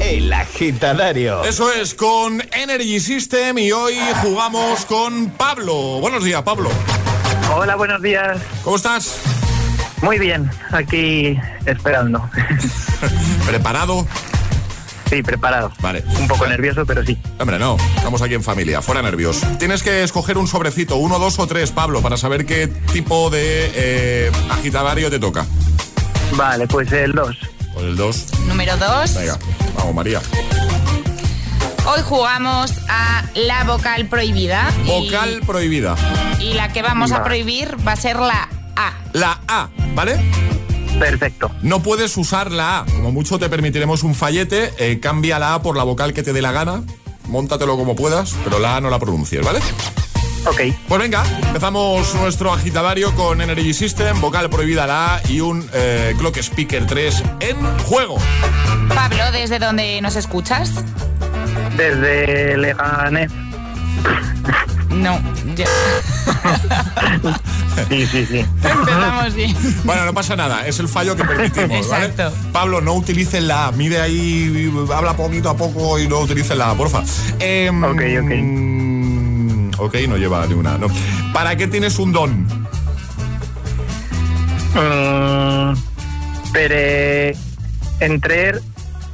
El 0.00 0.32
Agitadario. 0.32 1.42
Eso 1.42 1.72
es, 1.72 1.94
con 1.94 2.40
Energy 2.52 3.00
System 3.00 3.58
y 3.58 3.72
hoy 3.72 3.98
jugamos 4.22 4.84
con 4.84 5.30
Pablo. 5.30 5.98
Buenos 5.98 6.22
días, 6.22 6.40
Pablo. 6.42 6.70
Hola, 7.56 7.74
buenos 7.74 8.00
días. 8.00 8.38
¿Cómo 8.62 8.76
estás? 8.76 9.16
Muy 10.00 10.20
bien, 10.20 10.48
aquí 10.70 11.40
esperando. 11.66 12.22
¿Preparado? 13.46 14.06
Sí, 15.10 15.22
preparado. 15.24 15.72
Vale. 15.80 16.04
Un 16.20 16.28
poco 16.28 16.46
nervioso, 16.46 16.86
pero 16.86 17.04
sí. 17.04 17.18
Hombre, 17.40 17.58
no, 17.58 17.76
estamos 17.96 18.22
aquí 18.22 18.34
en 18.34 18.44
familia, 18.44 18.80
fuera 18.80 19.02
nervios. 19.02 19.40
Tienes 19.58 19.82
que 19.82 20.04
escoger 20.04 20.38
un 20.38 20.46
sobrecito, 20.46 20.96
uno, 20.96 21.18
dos 21.18 21.38
o 21.40 21.46
tres, 21.48 21.72
Pablo, 21.72 22.00
para 22.00 22.16
saber 22.16 22.46
qué 22.46 22.68
tipo 22.68 23.28
de 23.28 23.72
eh, 23.74 24.32
agitadario 24.50 25.10
te 25.10 25.18
toca. 25.18 25.44
Vale, 26.36 26.68
pues 26.68 26.92
el 26.92 27.12
2. 27.12 27.36
Pues 27.74 27.84
el 27.86 27.96
2. 27.96 28.26
Número 28.46 28.76
2. 28.76 29.14
Venga, 29.14 29.36
vamos, 29.76 29.94
María. 29.96 30.20
Hoy 31.86 32.02
jugamos 32.04 32.72
a 32.88 33.24
la 33.34 33.64
vocal 33.64 34.06
prohibida. 34.06 34.70
y- 34.84 35.06
Vocal 35.10 35.40
prohibida. 35.44 35.96
Y, 36.38 36.52
la 36.54 36.68
que 36.72 36.82
vamos 36.82 37.10
a 37.10 37.24
prohibir 37.24 37.74
va 37.86 37.92
a 37.92 37.96
ser 37.96 38.16
la 38.16 38.48
A. 38.76 38.92
La 39.12 39.40
A, 39.48 39.68
¿vale? 39.94 40.20
Perfecto. 41.00 41.50
No 41.62 41.82
puedes 41.82 42.16
usar 42.16 42.52
la 42.52 42.80
A. 42.80 42.84
Como 42.84 43.10
mucho 43.10 43.38
te 43.38 43.48
permitiremos 43.48 44.02
un 44.04 44.14
fallete. 44.14 44.72
eh, 44.78 45.00
cambia 45.00 45.38
la 45.40 45.54
A 45.54 45.62
por 45.62 45.76
la 45.76 45.82
vocal 45.82 46.12
que 46.12 46.22
te 46.22 46.32
dé 46.32 46.42
la 46.42 46.52
gana. 46.52 46.82
Móntatelo 47.26 47.76
como 47.76 47.96
puedas, 47.96 48.34
pero 48.44 48.58
la 48.58 48.76
A 48.76 48.80
no 48.80 48.90
la 48.90 48.98
pronuncies, 48.98 49.44
¿vale? 49.44 49.60
Ok. 50.46 50.60
Pues 50.88 51.00
venga, 51.00 51.22
empezamos 51.46 52.14
nuestro 52.14 52.52
agitadario 52.52 53.14
con 53.14 53.40
Energy 53.40 53.74
System, 53.74 54.20
vocal 54.20 54.48
prohibida 54.50 54.86
la 54.86 55.16
A 55.16 55.22
y 55.28 55.40
un 55.40 55.68
eh, 55.72 56.14
Clock 56.18 56.38
Speaker 56.38 56.86
3 56.86 57.22
en 57.40 57.78
juego. 57.80 58.16
Pablo, 58.94 59.32
¿desde 59.32 59.58
dónde 59.58 60.00
nos 60.00 60.16
escuchas? 60.16 60.72
Desde 61.76 62.56
Leganés. 62.56 63.30
No, 64.90 65.20
ya. 65.54 65.66
Sí, 67.88 68.06
sí, 68.06 68.26
sí. 68.26 68.44
Empezamos 68.62 69.34
bien. 69.34 69.56
Bueno, 69.84 70.04
no 70.04 70.12
pasa 70.12 70.36
nada, 70.36 70.66
es 70.66 70.78
el 70.80 70.88
fallo 70.88 71.16
que 71.16 71.24
permitimos, 71.24 71.88
¿vale? 71.88 72.06
Exacto. 72.06 72.36
Pablo, 72.52 72.80
no 72.80 72.94
utilices 72.94 73.42
la 73.42 73.68
A, 73.68 73.72
mide 73.72 74.00
ahí, 74.00 74.70
habla 74.94 75.14
poquito 75.14 75.48
a 75.50 75.56
poco 75.56 75.98
y 75.98 76.06
no 76.08 76.18
utilices 76.20 76.56
la 76.56 76.70
A, 76.70 76.74
porfa. 76.74 77.02
Em, 77.38 77.82
Ok, 77.82 78.02
ok. 78.22 79.86
Ok, 79.86 79.94
no 80.08 80.16
lleva 80.18 80.46
ni 80.46 80.54
una, 80.54 80.76
no. 80.76 80.88
¿Para 81.32 81.56
qué 81.56 81.66
tienes 81.66 81.98
un 81.98 82.12
don? 82.12 82.46
Mm, 84.74 85.74
pero 86.52 87.38
entrar 88.00 88.60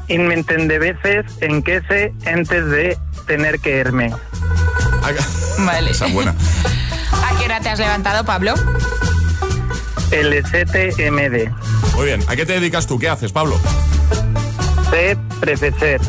inmenten 0.08 0.68
de 0.68 0.78
veces 0.78 1.24
en 1.40 1.62
que 1.62 1.82
se 1.88 2.12
antes 2.30 2.66
de 2.66 2.98
tener 3.26 3.60
que 3.60 3.78
irme. 3.80 4.12
Vale. 5.58 5.90
Esa 5.90 6.06
es 6.06 6.12
buena. 6.12 6.34
¿A 7.24 7.38
qué 7.38 7.44
hora 7.44 7.60
te 7.60 7.68
has 7.68 7.78
levantado, 7.78 8.24
Pablo? 8.24 8.54
El 10.10 10.32
STMD. 10.44 11.50
Muy 11.94 12.06
bien, 12.06 12.22
¿a 12.28 12.36
qué 12.36 12.46
te 12.46 12.54
dedicas 12.54 12.86
tú? 12.86 12.98
¿Qué 12.98 13.08
haces, 13.08 13.32
Pablo? 13.32 13.58
De 14.90 15.16
profesor. 15.40 16.00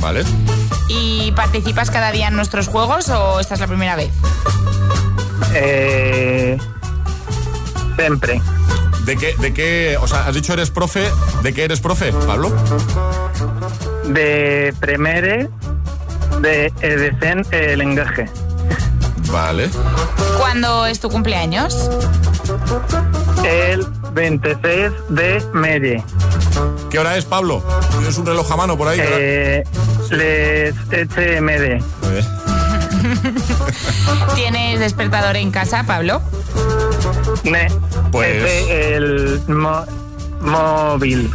Vale. 0.00 0.24
¿Y 0.88 1.32
participas 1.32 1.90
cada 1.90 2.12
día 2.12 2.28
en 2.28 2.36
nuestros 2.36 2.68
juegos 2.68 3.08
o 3.08 3.40
esta 3.40 3.54
es 3.54 3.60
la 3.60 3.66
primera 3.66 3.96
vez? 3.96 4.10
Eh, 5.54 6.58
siempre. 7.96 8.40
¿De 9.04 9.16
qué, 9.16 9.34
de 9.38 9.52
qué, 9.52 9.96
o 10.00 10.06
sea, 10.06 10.26
has 10.26 10.34
dicho 10.34 10.52
eres 10.52 10.70
profe, 10.70 11.10
¿de 11.42 11.52
qué 11.52 11.64
eres 11.64 11.80
profe, 11.80 12.12
Pablo? 12.12 12.52
De 14.06 14.74
premere 14.80 15.50
de 16.44 16.72
edecen 16.82 17.44
el 17.52 17.80
engaje. 17.80 18.28
Vale. 19.32 19.70
¿Cuándo 20.38 20.84
es 20.86 21.00
tu 21.00 21.08
cumpleaños? 21.08 21.90
El 23.44 23.86
26 24.12 24.92
de 25.08 25.42
medio. 25.54 26.04
¿Qué 26.90 26.98
hora 26.98 27.16
es, 27.16 27.24
Pablo? 27.24 27.64
¿Tienes 27.92 28.16
un 28.18 28.26
reloj 28.26 28.50
a 28.52 28.56
mano 28.56 28.76
por 28.76 28.88
ahí? 28.88 29.00
Eh, 29.02 29.64
les 30.10 30.74
bien. 30.86 31.84
¿Tienes 34.34 34.80
despertador 34.80 35.36
en 35.36 35.50
casa, 35.50 35.84
Pablo? 35.84 36.20
Ne. 37.44 37.68
Pues- 38.12 38.68
el 38.68 39.42
mo- 39.48 39.86
móvil. 40.40 41.30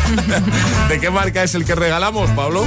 ¿De 0.88 1.00
qué 1.00 1.10
marca 1.10 1.42
es 1.42 1.54
el 1.54 1.64
que 1.64 1.74
regalamos, 1.74 2.30
Pablo? 2.30 2.64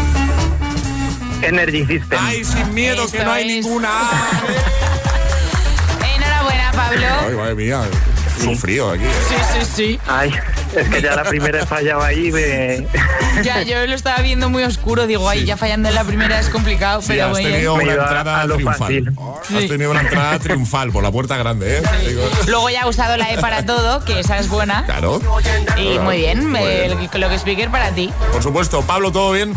Energy 1.43 1.85
System. 1.85 2.19
Ay, 2.21 2.43
sin 2.43 2.73
miedo, 2.73 3.09
que 3.09 3.23
no 3.23 3.31
hay 3.31 3.49
es. 3.59 3.65
ninguna. 3.65 3.89
Enhorabuena, 6.15 6.71
Pablo. 6.71 7.05
Ay, 7.27 7.35
madre 7.35 7.55
mía, 7.55 7.81
sufrido 8.41 8.91
aquí. 8.91 9.03
¿eh? 9.03 9.11
Sí, 9.29 9.35
sí, 9.59 9.71
sí. 9.75 9.99
Ay, 10.07 10.33
es 10.75 10.89
que 10.89 11.01
ya 11.01 11.15
la 11.15 11.23
primera 11.23 11.61
he 11.61 11.65
fallado 11.65 12.01
ahí 12.03 12.31
de... 12.31 12.87
Ya, 13.43 13.63
yo 13.63 13.83
lo 13.87 13.95
estaba 13.95 14.19
viendo 14.21 14.49
muy 14.51 14.61
oscuro. 14.63 15.07
Digo, 15.07 15.27
ay, 15.27 15.43
ya 15.45 15.57
fallando 15.57 15.89
en 15.89 15.95
la 15.95 16.03
primera 16.03 16.39
es 16.39 16.49
complicado, 16.49 17.01
Sí, 17.01 17.07
pero 17.09 17.25
has 17.25 17.31
bueno. 17.31 17.49
tenido 17.49 17.75
Me 17.77 17.83
una 17.85 17.93
entrada 17.93 18.41
a 18.41 18.45
lo 18.45 18.55
triunfal. 18.57 19.13
Has 19.57 19.67
tenido 19.67 19.89
una 19.91 20.01
entrada 20.01 20.37
triunfal 20.39 20.91
por 20.91 21.01
la 21.03 21.11
puerta 21.11 21.35
grande, 21.37 21.79
¿eh? 21.79 21.83
Digo, 22.07 22.21
Luego 22.47 22.69
ya 22.69 22.83
ha 22.83 22.87
usado 22.87 23.17
la 23.17 23.31
E 23.31 23.39
para 23.39 23.65
todo, 23.65 24.05
que 24.05 24.19
esa 24.19 24.37
es 24.37 24.49
buena. 24.49 24.85
claro. 24.85 25.19
Y 25.77 25.97
muy 25.99 26.17
bien, 26.17 26.47
Muy 26.47 26.61
el 26.61 26.95
bien. 26.95 27.07
Clock 27.09 27.31
Speaker 27.33 27.69
para 27.71 27.89
ti. 27.89 28.11
Por 28.31 28.43
supuesto, 28.43 28.83
Pablo, 28.83 29.11
¿todo 29.11 29.31
bien? 29.31 29.55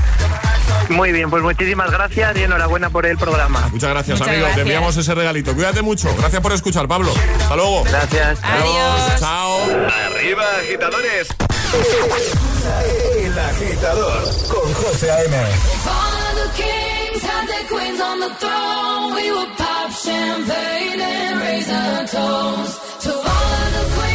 Muy 0.91 1.13
bien, 1.13 1.31
pues 1.31 1.43
muchísimas 1.43 1.91
gracias 1.91 2.37
y 2.37 2.43
enhorabuena 2.43 2.91
por 2.91 3.07
el 3.07 3.17
programa. 3.19 3.69
Muchas 3.73 3.91
gracias, 3.91 4.19
Muchas 4.19 4.29
amigo. 4.29 4.43
gracias. 4.47 4.55
Te 4.57 4.63
enviamos 4.63 4.97
ese 4.97 5.15
regalito. 5.15 5.55
Cuídate 5.55 5.83
mucho. 5.83 6.15
Gracias 6.19 6.41
por 6.43 6.53
escuchar, 6.53 6.87
Pablo. 6.89 7.13
Hasta 7.41 7.57
luego. 7.57 7.85
Gracias. 7.85 8.39
Adiós. 8.43 9.21
Chao. 9.21 9.59
Arriba, 10.07 10.45
agitadores. 10.61 11.29
El 13.25 13.39
agitador 13.39 14.23
con 14.49 14.75
José 14.75 15.11
A.M. 15.11 15.37
All 15.37 16.35
the 16.35 16.63
kings 16.63 17.23
had 17.23 17.47
their 17.49 17.67
queens 17.69 18.01
on 18.01 18.21
the 18.21 18.31
throne. 18.39 19.15
We 19.15 19.31
would 19.33 19.57
pop 19.57 19.91
champagne 19.93 21.01
and 21.01 21.41
raise 21.41 21.69
a 21.69 22.07
toast 22.11 23.03
to 23.03 23.11
all 23.11 23.23
of 23.23 23.73
the 23.73 23.95
queens 23.97 24.06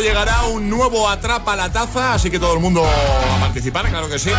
llegará 0.00 0.44
un 0.44 0.68
nuevo 0.70 1.08
Atrapa 1.08 1.56
la 1.56 1.70
Taza, 1.70 2.14
así 2.14 2.30
que 2.30 2.38
todo 2.38 2.54
el 2.54 2.60
mundo 2.60 2.84
a 2.84 3.40
participar, 3.40 3.88
claro 3.88 4.08
que 4.08 4.18
sí. 4.18 4.30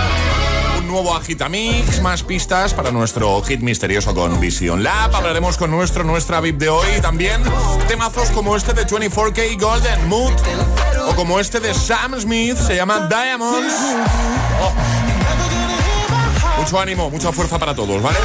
Un 0.80 0.88
nuevo 0.88 1.16
Agitamix, 1.16 2.02
más 2.02 2.24
pistas 2.24 2.74
para 2.74 2.92
nuestro 2.92 3.42
hit 3.44 3.62
misterioso 3.62 4.14
con 4.14 4.40
Vision 4.40 4.84
Lab. 4.84 5.16
Hablaremos 5.16 5.58
con 5.58 5.72
nuestro, 5.72 6.04
nuestra 6.04 6.42
VIP 6.42 6.58
de 6.58 6.70
hoy 6.70 6.88
también 7.02 7.42
temazos 7.88 8.30
como 8.32 8.56
este 8.56 8.74
de 8.74 8.86
24K 8.88 9.60
Golden 9.60 10.08
Mood 10.08 10.34
o 11.08 11.16
como 11.16 11.40
este 11.40 11.60
de 11.60 11.74
Sam 11.74 12.20
Smith, 12.20 12.58
se 12.58 12.76
llama 12.76 13.08
Diamonds. 13.08 13.74
Oh. 14.62 14.74
Mucho 16.62 16.80
ánimo, 16.80 17.10
mucha 17.10 17.32
fuerza 17.32 17.58
para 17.58 17.74
todos, 17.74 18.02
¿vale? 18.02 18.18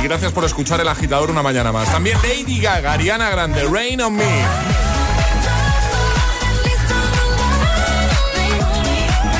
Y 0.00 0.02
gracias 0.02 0.32
por 0.32 0.44
escuchar 0.44 0.80
el 0.80 0.88
agitador 0.88 1.30
una 1.30 1.42
mañana 1.42 1.72
más. 1.72 1.90
También 1.90 2.18
Lady 2.22 2.60
Gaga, 2.60 2.92
Ariana 2.92 3.30
Grande, 3.30 3.64
Rain 3.64 4.00
on 4.00 4.16
Me. 4.16 4.87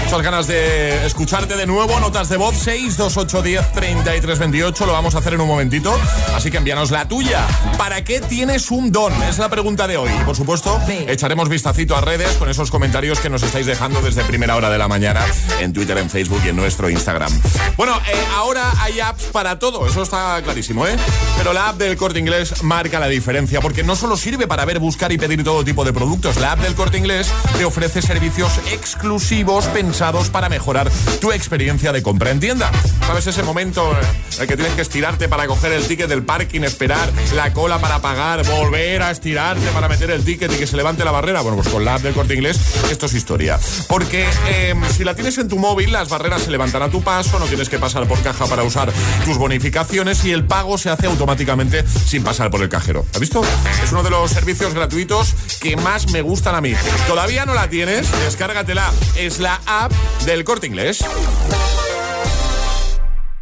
Muchas 0.09 0.23
ganas 0.23 0.47
de 0.47 1.05
escucharte 1.05 1.55
de 1.55 1.67
nuevo. 1.67 2.01
Notas 2.01 2.31
de 2.31 2.39
voz 2.39 2.57
62810 2.57 3.73
3328. 3.73 4.87
Lo 4.87 4.93
vamos 4.95 5.15
a 5.15 5.19
hacer 5.19 5.35
en 5.35 5.43
un 5.43 5.49
momentito. 5.49 5.95
Así 6.35 6.51
que 6.51 6.57
envíanos 6.57 6.91
la 6.91 7.07
tuya. 7.07 7.47
¿Para 7.77 8.03
qué 8.05 8.23
tienes 8.23 8.71
un 8.71 8.91
don? 8.91 9.13
Es 9.25 9.37
la 9.37 9.51
pregunta 9.51 9.87
de 9.87 9.99
hoy. 9.99 10.09
Por 10.25 10.35
supuesto, 10.35 10.81
echaremos 11.07 11.51
vistacito 11.51 11.95
a 11.95 12.01
redes 12.01 12.31
con 12.39 12.49
esos 12.49 12.71
comentarios 12.71 13.21
que 13.21 13.29
nos 13.29 13.43
estáis 13.43 13.67
dejando 13.67 14.01
desde 14.01 14.25
primera 14.25 14.57
hora 14.57 14.71
de 14.71 14.79
la 14.79 14.89
mañana 14.89 15.23
en 15.61 15.75
Twitter, 15.75 15.99
en 15.99 16.09
Facebook 16.09 16.41
y 16.43 16.49
en 16.49 16.57
nuestro 16.57 16.89
Instagram. 16.89 17.31
Bueno, 17.77 17.95
eh, 18.11 18.27
ahora 18.35 18.73
hay 18.81 19.01
apps 19.01 19.25
para 19.25 19.59
todo. 19.59 19.87
Eso 19.87 20.03
está 20.03 20.41
clarísimo, 20.43 20.87
¿eh? 20.87 20.97
Pero 21.37 21.53
la 21.53 21.69
app 21.69 21.77
del 21.77 21.99
Corte 21.99 22.19
Inglés 22.19 22.63
marca 22.63 22.99
la 22.99 23.09
diferencia 23.09 23.61
porque 23.61 23.83
no 23.83 23.95
solo 23.95 24.17
sirve 24.17 24.47
para 24.47 24.65
ver, 24.65 24.79
buscar 24.79 25.13
y 25.13 25.19
pedir 25.19 25.45
todo 25.45 25.65
tipo 25.65 25.85
de 25.85 25.93
productos. 25.93 26.39
La 26.39 26.53
app 26.53 26.61
del 26.61 26.75
Corte 26.75 26.97
Inglés 26.97 27.31
te 27.59 27.67
ofrece 27.67 28.01
servicios 28.01 28.53
exclusivos 28.73 29.67
pensados 29.67 29.98
para 29.99 30.49
mejorar 30.49 30.89
tu 31.21 31.33
experiencia 31.33 31.91
de 31.91 32.05
compra 32.05 32.31
en 32.31 32.39
tienda. 32.39 32.71
¿Sabes 33.05 33.27
ese 33.27 33.43
momento 33.43 33.91
en 34.37 34.43
el 34.43 34.47
que 34.47 34.55
tienes 34.55 34.75
que 34.75 34.83
estirarte 34.83 35.29
para 35.29 35.49
coger 35.49 35.73
el 35.73 35.85
ticket 35.89 36.09
del 36.09 36.23
parking, 36.23 36.61
esperar 36.61 37.11
la 37.35 37.53
cola 37.53 37.81
para 37.81 38.01
pagar, 38.01 38.47
volver 38.47 39.03
a 39.03 39.11
estirarte 39.11 39.67
para 39.71 39.89
meter 39.89 40.13
el 40.13 40.25
ticket 40.25 40.53
y 40.53 40.57
que 40.57 40.69
se 40.69 40.77
levante 40.77 41.05
la 41.05 41.11
barrera? 41.11 41.41
Bueno, 41.41 41.57
pues 41.57 41.69
con 41.69 41.85
la 41.85 41.97
app 41.97 42.03
del 42.03 42.15
corte 42.15 42.35
inglés 42.35 42.61
esto 42.93 43.07
es 43.07 43.15
historia. 43.15 43.59
Porque 43.89 44.25
em, 44.49 44.81
si 44.91 45.03
la 45.03 45.17
tienes 45.17 45.37
en 45.39 45.49
tu 45.49 45.59
móvil, 45.59 45.91
las 45.91 46.09
barreras 46.09 46.43
se 46.43 46.53
levantan 46.53 46.83
a 46.83 46.91
tu 46.91 47.03
paso, 47.03 47.41
no 47.41 47.47
tienes 47.47 47.69
que 47.69 47.81
pasar 47.81 48.07
por 48.07 48.23
caja 48.23 48.47
para 48.47 48.63
usar 48.63 48.93
tus 49.25 49.37
bonificaciones 49.37 50.25
y 50.25 50.31
el 50.31 50.45
pago 50.45 50.79
se 50.79 50.91
hace 50.91 51.07
automáticamente 51.07 51.85
sin 51.89 52.23
pasar 52.23 52.51
por 52.51 52.63
el 52.63 52.69
cajero. 52.69 53.05
¿Has 53.15 53.21
visto? 53.21 53.43
Es 53.83 53.91
uno 53.91 54.05
de 54.05 54.11
los 54.11 54.31
servicios 54.31 54.75
gratuitos 54.75 55.35
que 55.61 55.77
más 55.77 56.09
me 56.13 56.23
gustan 56.23 56.55
a 56.55 56.61
mí. 56.61 56.73
¿Todavía 57.09 57.45
no 57.47 57.55
la 57.55 57.69
tienes? 57.69 58.09
Descárgatela. 58.23 58.93
Es 59.17 59.41
la 59.41 59.61
app 59.67 59.88
del 60.27 60.45
corte 60.45 60.67
inglés. 60.67 61.05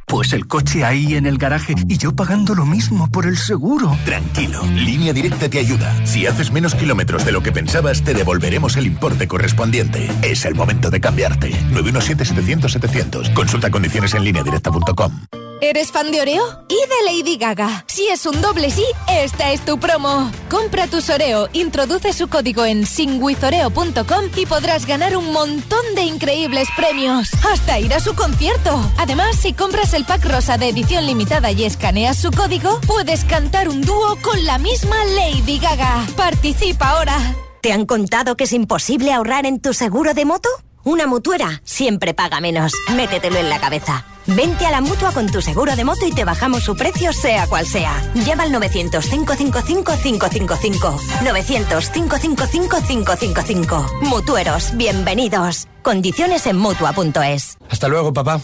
Pues 0.06 0.32
el 0.32 0.46
coche 0.46 0.84
ahí 0.84 1.16
en 1.16 1.26
el 1.26 1.36
garaje 1.36 1.74
y 1.88 1.98
yo 1.98 2.14
pagando 2.14 2.54
lo 2.54 2.64
mismo 2.64 3.10
por 3.10 3.26
el 3.26 3.36
seguro. 3.36 3.98
Tranquilo, 4.04 4.62
Línea 4.74 5.12
Directa 5.12 5.48
te 5.48 5.58
ayuda. 5.58 6.06
Si 6.06 6.26
haces 6.26 6.52
menos 6.52 6.76
kilómetros 6.76 7.24
de 7.24 7.32
lo 7.32 7.42
que 7.42 7.50
pensabas, 7.50 8.02
te 8.02 8.14
devolveremos 8.14 8.76
el 8.76 8.86
importe 8.86 9.26
correspondiente. 9.26 10.08
Es 10.22 10.44
el 10.44 10.54
momento 10.54 10.90
de 10.90 11.00
cambiarte. 11.00 11.50
917-700-700. 11.72 13.34
Consulta 13.34 13.70
condiciones 13.70 14.14
en 14.14 14.24
lineadirecta.com. 14.24 15.45
¿Eres 15.60 15.90
fan 15.90 16.12
de 16.12 16.20
Oreo? 16.20 16.42
Y 16.68 16.74
de 16.74 17.22
Lady 17.22 17.38
Gaga. 17.38 17.84
Si 17.88 18.06
es 18.08 18.26
un 18.26 18.42
doble 18.42 18.70
sí, 18.70 18.84
esta 19.10 19.52
es 19.52 19.64
tu 19.64 19.78
promo. 19.78 20.30
Compra 20.50 20.86
tus 20.86 21.08
Oreo, 21.08 21.48
introduce 21.54 22.12
su 22.12 22.28
código 22.28 22.64
en 22.66 22.86
singwithoreo.com 22.86 24.24
y 24.36 24.44
podrás 24.44 24.84
ganar 24.86 25.16
un 25.16 25.32
montón 25.32 25.84
de 25.94 26.02
increíbles 26.02 26.68
premios. 26.76 27.30
Hasta 27.50 27.78
ir 27.80 27.94
a 27.94 28.00
su 28.00 28.14
concierto. 28.14 28.78
Además, 28.98 29.36
si 29.36 29.54
compras 29.54 29.94
el 29.94 30.04
pack 30.04 30.26
rosa 30.26 30.58
de 30.58 30.68
edición 30.68 31.06
limitada 31.06 31.50
y 31.52 31.64
escaneas 31.64 32.18
su 32.18 32.30
código, 32.30 32.78
puedes 32.86 33.24
cantar 33.24 33.68
un 33.68 33.80
dúo 33.80 34.16
con 34.22 34.44
la 34.44 34.58
misma 34.58 34.96
Lady 35.04 35.58
Gaga. 35.58 36.06
Participa 36.16 36.90
ahora. 36.90 37.16
¿Te 37.62 37.72
han 37.72 37.86
contado 37.86 38.36
que 38.36 38.44
es 38.44 38.52
imposible 38.52 39.12
ahorrar 39.12 39.46
en 39.46 39.60
tu 39.60 39.72
seguro 39.72 40.12
de 40.12 40.26
moto? 40.26 40.50
Una 40.84 41.06
mutuera 41.06 41.62
siempre 41.64 42.12
paga 42.12 42.40
menos. 42.40 42.74
Métetelo 42.94 43.38
en 43.38 43.48
la 43.48 43.58
cabeza. 43.58 44.04
Vente 44.26 44.66
a 44.66 44.72
la 44.72 44.80
mutua 44.80 45.12
con 45.12 45.26
tu 45.26 45.40
seguro 45.40 45.76
de 45.76 45.84
moto 45.84 46.04
y 46.06 46.12
te 46.12 46.24
bajamos 46.24 46.64
su 46.64 46.74
precio, 46.74 47.12
sea 47.12 47.46
cual 47.46 47.64
sea. 47.64 48.02
Llama 48.14 48.42
al 48.42 48.50
900-555-555. 48.52 50.98
900-555-555. 51.22 54.00
Mutueros, 54.02 54.76
bienvenidos. 54.76 55.68
Condiciones 55.82 56.46
en 56.46 56.56
mutua.es. 56.56 57.56
Hasta 57.70 57.86
luego, 57.88 58.12
papá. 58.12 58.40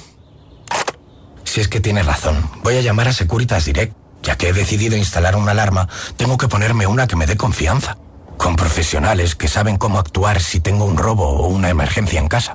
Si 1.44 1.60
es 1.60 1.66
que 1.66 1.80
tienes 1.80 2.06
razón, 2.06 2.48
voy 2.62 2.76
a 2.76 2.80
llamar 2.80 3.08
a 3.08 3.12
Securitas 3.12 3.64
Direct. 3.64 3.96
Ya 4.22 4.36
que 4.36 4.50
he 4.50 4.52
decidido 4.52 4.96
instalar 4.96 5.34
una 5.34 5.50
alarma, 5.50 5.88
tengo 6.16 6.38
que 6.38 6.46
ponerme 6.46 6.86
una 6.86 7.08
que 7.08 7.16
me 7.16 7.26
dé 7.26 7.36
confianza. 7.36 7.98
Con 8.36 8.54
profesionales 8.54 9.34
que 9.34 9.48
saben 9.48 9.78
cómo 9.78 9.98
actuar 9.98 10.40
si 10.40 10.60
tengo 10.60 10.84
un 10.84 10.96
robo 10.96 11.28
o 11.28 11.48
una 11.48 11.70
emergencia 11.70 12.20
en 12.20 12.28
casa. 12.28 12.54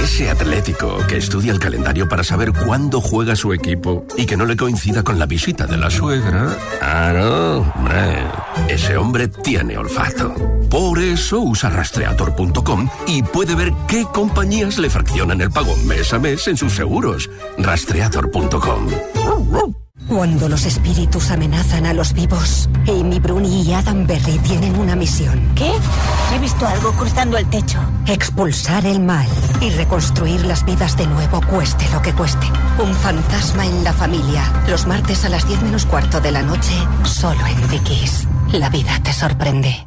Ese 0.00 0.30
atlético 0.30 0.98
que 1.06 1.16
estudia 1.16 1.52
el 1.52 1.58
calendario 1.58 2.08
para 2.08 2.24
saber 2.24 2.52
cuándo 2.52 3.00
juega 3.00 3.36
su 3.36 3.52
equipo 3.52 4.06
y 4.16 4.26
que 4.26 4.36
no 4.36 4.46
le 4.46 4.56
coincida 4.56 5.02
con 5.02 5.18
la 5.18 5.26
visita 5.26 5.66
de 5.66 5.76
la 5.76 5.90
suegra. 5.90 6.56
Ah, 6.80 7.12
no, 7.14 7.58
hombre. 7.58 8.24
Ese 8.68 8.96
hombre 8.96 9.28
tiene 9.28 9.76
olfato. 9.76 10.34
Por 10.70 10.98
eso 10.98 11.40
usa 11.40 11.70
rastreator.com 11.70 12.88
y 13.06 13.22
puede 13.22 13.54
ver 13.54 13.72
qué 13.86 14.04
compañías 14.12 14.78
le 14.78 14.90
fraccionan 14.90 15.40
el 15.40 15.50
pago 15.50 15.76
mes 15.84 16.12
a 16.12 16.18
mes 16.18 16.48
en 16.48 16.56
sus 16.56 16.72
seguros. 16.72 17.28
Rastreator.com. 17.58 18.88
Cuando 20.12 20.46
los 20.46 20.66
espíritus 20.66 21.30
amenazan 21.30 21.86
a 21.86 21.94
los 21.94 22.12
vivos, 22.12 22.68
Amy 22.86 23.18
Bruni 23.18 23.62
y 23.62 23.72
Adam 23.72 24.06
Berry 24.06 24.38
tienen 24.40 24.78
una 24.78 24.94
misión. 24.94 25.54
¿Qué? 25.54 25.72
He 26.34 26.38
visto 26.38 26.66
algo 26.66 26.92
cruzando 26.92 27.38
el 27.38 27.48
techo. 27.48 27.78
Expulsar 28.06 28.84
el 28.84 29.00
mal 29.00 29.26
y 29.62 29.70
reconstruir 29.70 30.44
las 30.44 30.66
vidas 30.66 30.98
de 30.98 31.06
nuevo, 31.06 31.40
cueste 31.48 31.88
lo 31.94 32.02
que 32.02 32.12
cueste. 32.12 32.46
Un 32.78 32.94
fantasma 32.94 33.64
en 33.64 33.84
la 33.84 33.94
familia. 33.94 34.44
Los 34.68 34.86
martes 34.86 35.24
a 35.24 35.30
las 35.30 35.48
10 35.48 35.62
menos 35.62 35.86
cuarto 35.86 36.20
de 36.20 36.30
la 36.30 36.42
noche, 36.42 36.74
solo 37.04 37.46
en 37.46 37.68
Dickies. 37.70 38.28
La 38.52 38.68
vida 38.68 39.00
te 39.02 39.14
sorprende. 39.14 39.86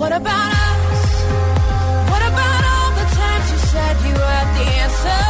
What 0.00 0.12
about 0.12 0.52
us? 0.54 1.24
What 2.10 2.22
about 2.22 2.62
all 2.72 2.90
the 3.00 3.06
times 3.20 3.52
you 3.52 3.58
said 3.58 3.96
you 4.08 4.14
had 4.14 4.48
the 4.56 4.70
answers? 4.80 5.29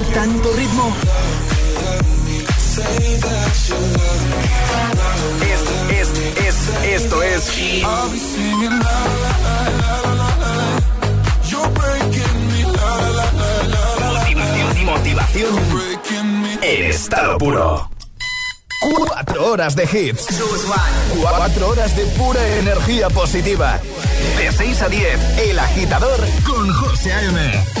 Tanto 0.00 0.50
ritmo? 0.54 0.94
Es, 5.42 5.60
es, 5.90 6.08
es, 6.38 6.56
esto 6.84 7.22
es 7.22 7.52
Motivación, 14.84 14.86
motivación 14.86 16.58
en 16.62 16.82
estado 16.84 17.38
puro. 17.38 17.90
Cuatro 18.96 19.46
horas 19.52 19.76
de 19.76 19.84
hits. 19.84 20.26
Cuatro 21.20 21.68
horas 21.68 21.94
de 21.96 22.06
pura 22.06 22.40
energía 22.58 23.10
positiva. 23.10 23.78
De 24.38 24.50
6 24.50 24.82
a 24.82 24.88
10, 24.88 25.38
El 25.38 25.58
Agitador 25.58 26.18
con 26.44 26.72
José 26.72 27.12
A.M. 27.12 27.71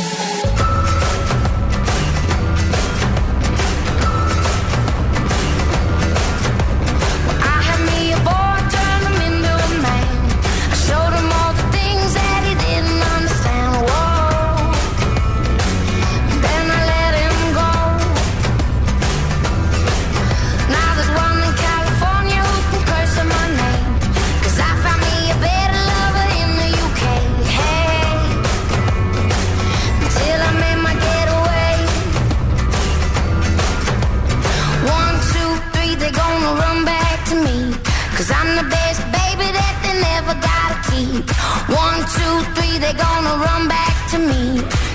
One, 41.86 42.00
two, 42.16 42.34
three, 42.54 42.74
they're 42.82 43.00
gonna 43.08 43.34
run 43.46 43.62
back 43.76 43.94
to 44.12 44.18
me. 44.18 44.42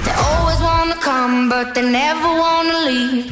They 0.05 0.15
always 0.29 0.59
wanna 0.69 0.97
come, 1.09 1.49
but 1.49 1.73
they 1.75 1.85
never 2.03 2.29
wanna 2.43 2.77
leave. 2.89 3.25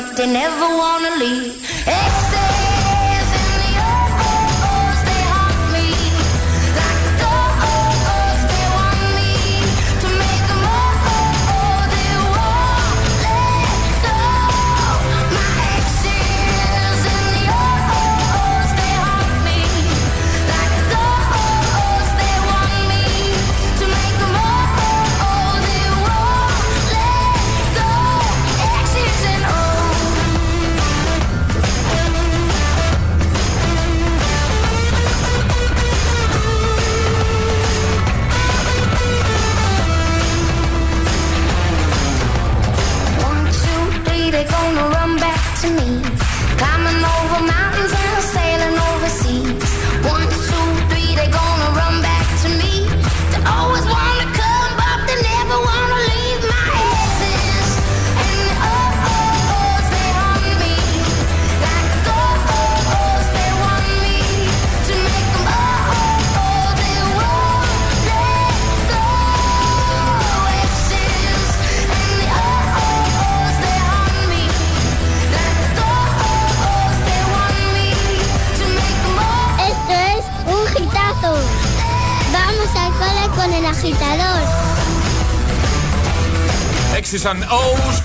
But 0.00 0.16
they 0.16 0.32
never 0.32 0.66
wanna 0.76 1.10
leave. 1.16 2.27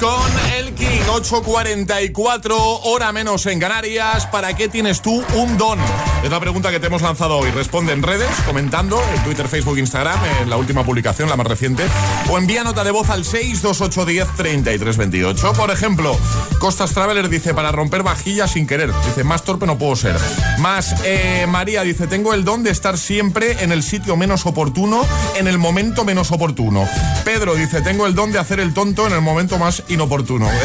Con 0.01 0.51
el 0.57 0.73
King 0.73 0.99
8.44, 1.07 2.55
hora 2.83 3.13
menos 3.13 3.45
en 3.45 3.57
Canarias. 3.57 4.27
¿Para 4.27 4.53
qué 4.53 4.67
tienes 4.67 5.01
tú 5.01 5.23
un 5.35 5.57
don? 5.57 5.79
Es 6.23 6.31
la 6.31 6.39
pregunta 6.39 6.71
que 6.71 6.79
te 6.79 6.87
hemos 6.87 7.01
lanzado 7.01 7.37
hoy. 7.37 7.51
Responde 7.51 7.91
en 7.91 8.01
redes, 8.01 8.29
comentando 8.45 9.03
en 9.13 9.21
Twitter, 9.25 9.49
Facebook, 9.49 9.77
Instagram, 9.77 10.17
en 10.41 10.49
la 10.49 10.55
última 10.55 10.85
publicación, 10.85 11.27
la 11.27 11.35
más 11.35 11.47
reciente. 11.47 11.83
O 12.29 12.37
envía 12.37 12.63
nota 12.63 12.85
de 12.85 12.91
voz 12.91 13.09
al 13.09 13.25
628103328. 13.25 15.53
Por 15.53 15.69
ejemplo, 15.69 16.17
Costas 16.59 16.93
Traveler 16.93 17.27
dice, 17.27 17.53
para 17.53 17.73
romper 17.73 18.03
vajillas 18.03 18.51
sin 18.51 18.67
querer. 18.67 18.93
Dice, 19.05 19.25
más 19.25 19.43
torpe 19.43 19.65
no 19.65 19.77
puedo 19.77 19.97
ser. 19.97 20.15
Más 20.59 20.95
eh, 21.03 21.45
María 21.49 21.81
dice, 21.81 22.07
tengo 22.07 22.33
el 22.33 22.45
don 22.45 22.63
de 22.63 22.71
estar 22.71 22.97
siempre 22.97 23.61
en 23.61 23.73
el 23.73 23.83
sitio 23.83 24.15
menos 24.15 24.45
oportuno, 24.45 25.05
en 25.35 25.49
el 25.49 25.57
momento 25.57 26.05
menos 26.05 26.31
oportuno. 26.31 26.87
Pedro 27.25 27.53
dice, 27.53 27.81
tengo 27.81 28.07
el 28.07 28.15
don 28.15 28.31
de 28.31 28.39
hacer 28.39 28.61
el 28.61 28.73
tonto 28.73 29.07
en 29.07 29.13
el 29.13 29.19
momento 29.19 29.59
más 29.59 29.83
inoportuno. 29.89 30.49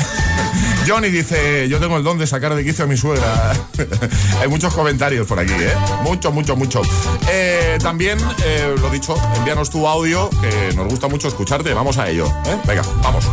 Johnny 0.88 1.11
dice, 1.11 1.68
yo 1.68 1.78
tengo 1.80 1.98
el 1.98 2.02
don 2.02 2.16
de 2.16 2.26
sacar 2.26 2.54
de 2.54 2.64
quicio 2.64 2.84
a 2.84 2.88
mi 2.88 2.96
suegra. 2.96 3.52
Hay 4.40 4.48
muchos 4.48 4.72
comentarios 4.72 5.26
por 5.26 5.38
aquí, 5.38 5.47
¿eh? 5.55 5.74
Mucho, 6.03 6.32
mucho, 6.32 6.57
mucho. 6.57 6.82
Eh, 7.30 7.78
también, 7.82 8.18
eh, 8.44 8.74
lo 8.80 8.90
dicho, 8.90 9.16
envíanos 9.36 9.70
tu 9.70 9.86
audio, 9.86 10.30
que 10.30 10.74
nos 10.74 10.88
gusta 10.88 11.09
mucho 11.09 11.28
escucharte. 11.28 11.72
Vamos 11.74 11.99
a 11.99 12.09
ello, 12.09 12.26
¿eh? 12.46 12.57
Venga, 12.66 12.82
vamos. 13.03 13.24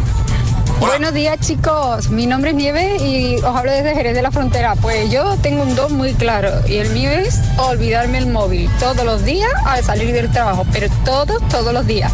Buenos 0.79 1.13
días 1.13 1.39
chicos, 1.39 2.09
mi 2.09 2.27
nombre 2.27 2.49
es 2.49 2.55
Nieves 2.55 3.01
y 3.01 3.37
os 3.37 3.45
hablo 3.45 3.71
desde 3.71 3.95
Jerez 3.95 4.13
de 4.13 4.21
la 4.21 4.31
Frontera. 4.31 4.75
Pues 4.75 5.09
yo 5.09 5.37
tengo 5.37 5.63
un 5.63 5.73
don 5.73 5.95
muy 5.95 6.13
claro 6.13 6.49
y 6.67 6.77
el 6.77 6.89
mío 6.89 7.11
es 7.11 7.39
olvidarme 7.57 8.17
el 8.17 8.27
móvil 8.27 8.69
todos 8.79 9.05
los 9.05 9.23
días 9.23 9.51
al 9.65 9.83
salir 9.83 10.13
del 10.13 10.29
trabajo, 10.31 10.65
pero 10.73 10.87
todos, 11.05 11.41
todos 11.47 11.73
los 11.73 11.87
días. 11.87 12.11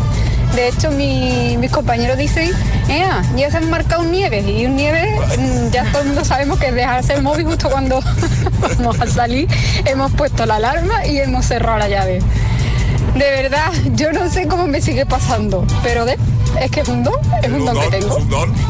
De 0.55 0.67
hecho, 0.67 0.91
mi- 0.91 1.55
mis 1.57 1.71
compañeros 1.71 2.17
dicen, 2.17 2.51
Ea, 2.89 3.21
ya 3.37 3.49
se 3.49 3.57
han 3.57 3.69
marcado 3.69 4.01
un 4.01 4.11
nieve 4.11 4.41
y 4.41 4.65
un 4.65 4.75
nieve 4.75 5.15
mm, 5.37 5.69
ya 5.71 5.85
todo 5.91 6.01
el 6.01 6.07
mundo 6.09 6.25
sabemos 6.25 6.59
que 6.59 6.71
dejarse 6.71 7.13
el 7.13 7.23
móvil 7.23 7.45
justo 7.45 7.69
cuando 7.69 8.01
vamos 8.77 8.99
a 8.99 9.07
salir. 9.07 9.47
Hemos 9.85 10.11
puesto 10.11 10.45
la 10.45 10.55
alarma 10.57 11.05
y 11.05 11.19
hemos 11.19 11.45
cerrado 11.45 11.77
la 11.77 11.87
llave. 11.87 12.19
De 13.15 13.29
verdad, 13.31 13.71
yo 13.95 14.11
no 14.13 14.29
sé 14.29 14.47
cómo 14.47 14.67
me 14.67 14.81
sigue 14.81 15.05
pasando, 15.05 15.65
pero 15.83 16.05
de, 16.05 16.17
es 16.59 16.71
que 16.71 16.81
es 16.81 16.87
un 16.87 17.03
don, 17.03 17.15
es 17.41 17.49
un 17.49 17.65
don 17.65 17.79
que 17.79 17.87
tengo. 17.99 18.17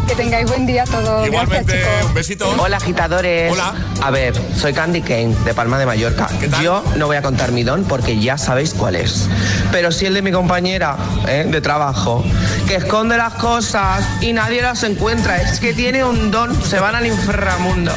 Que 0.07 0.15
tengáis 0.15 0.47
buen 0.47 0.65
día 0.65 0.83
a 0.83 0.85
todos. 0.85 1.27
Igualmente, 1.27 1.73
Gracias, 1.73 1.93
chicos. 1.93 2.07
un 2.07 2.13
besito. 2.13 2.55
Hola 2.57 2.77
agitadores. 2.77 3.51
Hola. 3.51 3.73
A 4.01 4.11
ver, 4.11 4.33
soy 4.57 4.73
Candy 4.73 5.01
Kane 5.01 5.35
de 5.45 5.53
Palma 5.53 5.77
de 5.77 5.85
Mallorca. 5.85 6.27
Yo 6.61 6.83
no 6.97 7.07
voy 7.07 7.17
a 7.17 7.21
contar 7.21 7.51
mi 7.51 7.63
don 7.63 7.83
porque 7.83 8.19
ya 8.19 8.37
sabéis 8.37 8.73
cuál 8.73 8.95
es. 8.95 9.27
Pero 9.71 9.91
sí 9.91 10.05
el 10.05 10.13
de 10.13 10.21
mi 10.21 10.31
compañera 10.31 10.97
¿eh? 11.27 11.45
de 11.47 11.61
trabajo, 11.61 12.23
que 12.67 12.75
esconde 12.75 13.17
las 13.17 13.33
cosas 13.33 14.03
y 14.21 14.33
nadie 14.33 14.61
las 14.61 14.83
encuentra. 14.83 15.41
Es 15.41 15.59
que 15.59 15.73
tiene 15.73 16.03
un 16.03 16.31
don, 16.31 16.53
se 16.63 16.79
van 16.79 16.95
al 16.95 17.05
inframundo. 17.05 17.91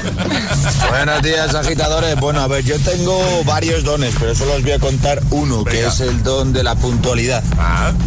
Buenos 0.91 1.23
días, 1.23 1.55
agitadores. 1.55 2.17
Bueno, 2.21 2.41
a 2.41 2.47
ver, 2.49 2.65
yo 2.65 2.79
tengo 2.79 3.45
varios 3.45 3.85
dones, 3.85 4.15
pero 4.19 4.35
solo 4.35 4.55
os 4.55 4.63
voy 4.63 4.73
a 4.73 4.79
contar 4.79 5.21
uno, 5.31 5.65
que 5.65 5.87
es 5.87 6.01
el 6.01 6.23
don 6.23 6.53
de 6.53 6.63
la 6.63 6.75
puntualidad. 6.75 7.43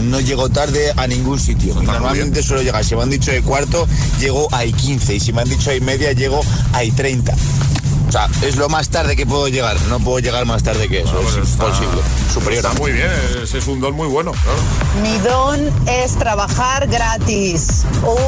No 0.02 0.20
llego 0.20 0.50
tarde 0.50 0.94
a 0.96 1.08
ningún 1.08 1.40
sitio. 1.40 1.67
Normalmente 1.74 2.44
suelo 2.44 2.64
llegar. 2.64 2.84
Si 2.84 2.96
me 2.96 3.04
han 3.04 3.10
dicho 3.10 3.32
de 3.32 3.42
cuarto, 3.42 3.88
llego 4.20 4.48
a 4.54 4.64
15. 4.64 5.16
Y 5.16 5.20
si 5.20 5.34
me 5.34 5.42
han 5.42 5.50
dicho 5.50 5.70
de 5.70 5.80
media, 5.82 6.12
llego 6.14 6.42
a 6.74 6.82
30. 6.96 7.34
O 8.08 8.12
sea, 8.12 8.30
es 8.42 8.56
lo 8.56 8.70
más 8.70 8.88
tarde 8.88 9.18
que 9.18 9.26
puedo 9.26 9.50
llegar. 9.50 9.76
No 9.90 10.00
puedo 10.00 10.20
llegar 10.20 10.46
más 10.46 10.64
tarde 10.64 10.88
que 10.88 11.02
eso. 11.02 11.20
es 11.20 11.36
imposible. 11.50 12.02
Superior 12.34 12.66
a 12.66 12.70
Está 12.70 12.82
muy 12.82 12.94
bien, 12.94 13.10
ese 13.44 13.58
es 13.58 13.68
un 13.68 13.82
don 13.82 13.96
muy 13.96 14.08
bueno. 14.08 14.32
claro. 14.32 14.58
Mi 15.04 15.18
don 15.28 15.70
es 15.90 16.16
trabajar 16.16 16.88
gratis. 16.88 17.84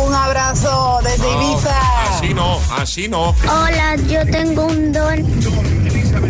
Un 0.05 0.13
abrazo 0.13 0.99
desde 1.03 1.23
No, 1.23 1.53
Ibiza. 1.53 1.79
Así 2.17 2.33
no, 2.33 2.59
así 2.77 3.07
no. 3.07 3.29
Hola, 3.49 3.95
yo 4.09 4.25
tengo 4.29 4.65
un 4.65 4.91
don 4.91 5.25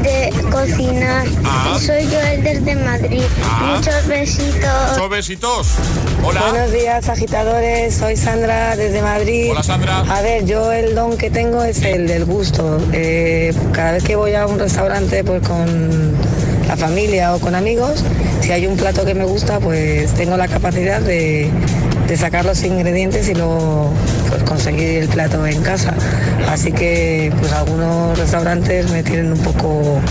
de 0.01 0.33
cocinar. 0.51 1.27
Ah. 1.43 1.75
Y 1.75 1.85
soy 1.85 2.05
Joel 2.05 2.43
desde 2.43 2.75
Madrid. 2.75 3.23
Ah. 3.43 3.75
Muchos 3.75 4.07
besitos. 4.07 4.91
Muchos 4.91 5.09
besitos. 5.09 5.67
Hola. 6.23 6.41
Buenos 6.49 6.71
días, 6.71 7.09
agitadores. 7.09 7.95
Soy 7.95 8.15
Sandra 8.15 8.75
desde 8.75 9.01
Madrid. 9.01 9.49
Hola, 9.51 9.63
Sandra. 9.63 9.99
A 9.99 10.21
ver, 10.21 10.45
yo 10.45 10.71
el 10.71 10.95
don 10.95 11.17
que 11.17 11.29
tengo 11.29 11.63
es 11.63 11.81
el 11.83 12.07
del 12.07 12.25
gusto. 12.25 12.79
Eh, 12.93 13.53
cada 13.71 13.93
vez 13.93 14.03
que 14.03 14.15
voy 14.15 14.33
a 14.33 14.45
un 14.47 14.59
restaurante 14.59 15.23
pues 15.23 15.47
con 15.47 16.15
la 16.67 16.77
familia 16.77 17.33
o 17.33 17.39
con 17.39 17.55
amigos, 17.55 18.03
si 18.41 18.51
hay 18.51 18.67
un 18.67 18.77
plato 18.77 19.03
que 19.03 19.15
me 19.15 19.25
gusta, 19.25 19.59
pues 19.59 20.13
tengo 20.13 20.37
la 20.37 20.47
capacidad 20.47 21.01
de, 21.01 21.49
de 22.09 22.17
sacar 22.17 22.43
los 22.43 22.63
ingredientes 22.63 23.29
y 23.29 23.35
luego 23.35 23.93
pues, 24.29 24.41
conseguir 24.41 25.03
el 25.03 25.09
plato 25.09 25.45
en 25.45 25.61
casa. 25.61 25.93
Así 26.49 26.71
que 26.71 27.31
pues 27.39 27.51
algunos 27.53 28.17
restaurantes 28.17 28.89
me 28.89 29.03
tienen 29.03 29.31
un 29.31 29.37
poco 29.37 30.01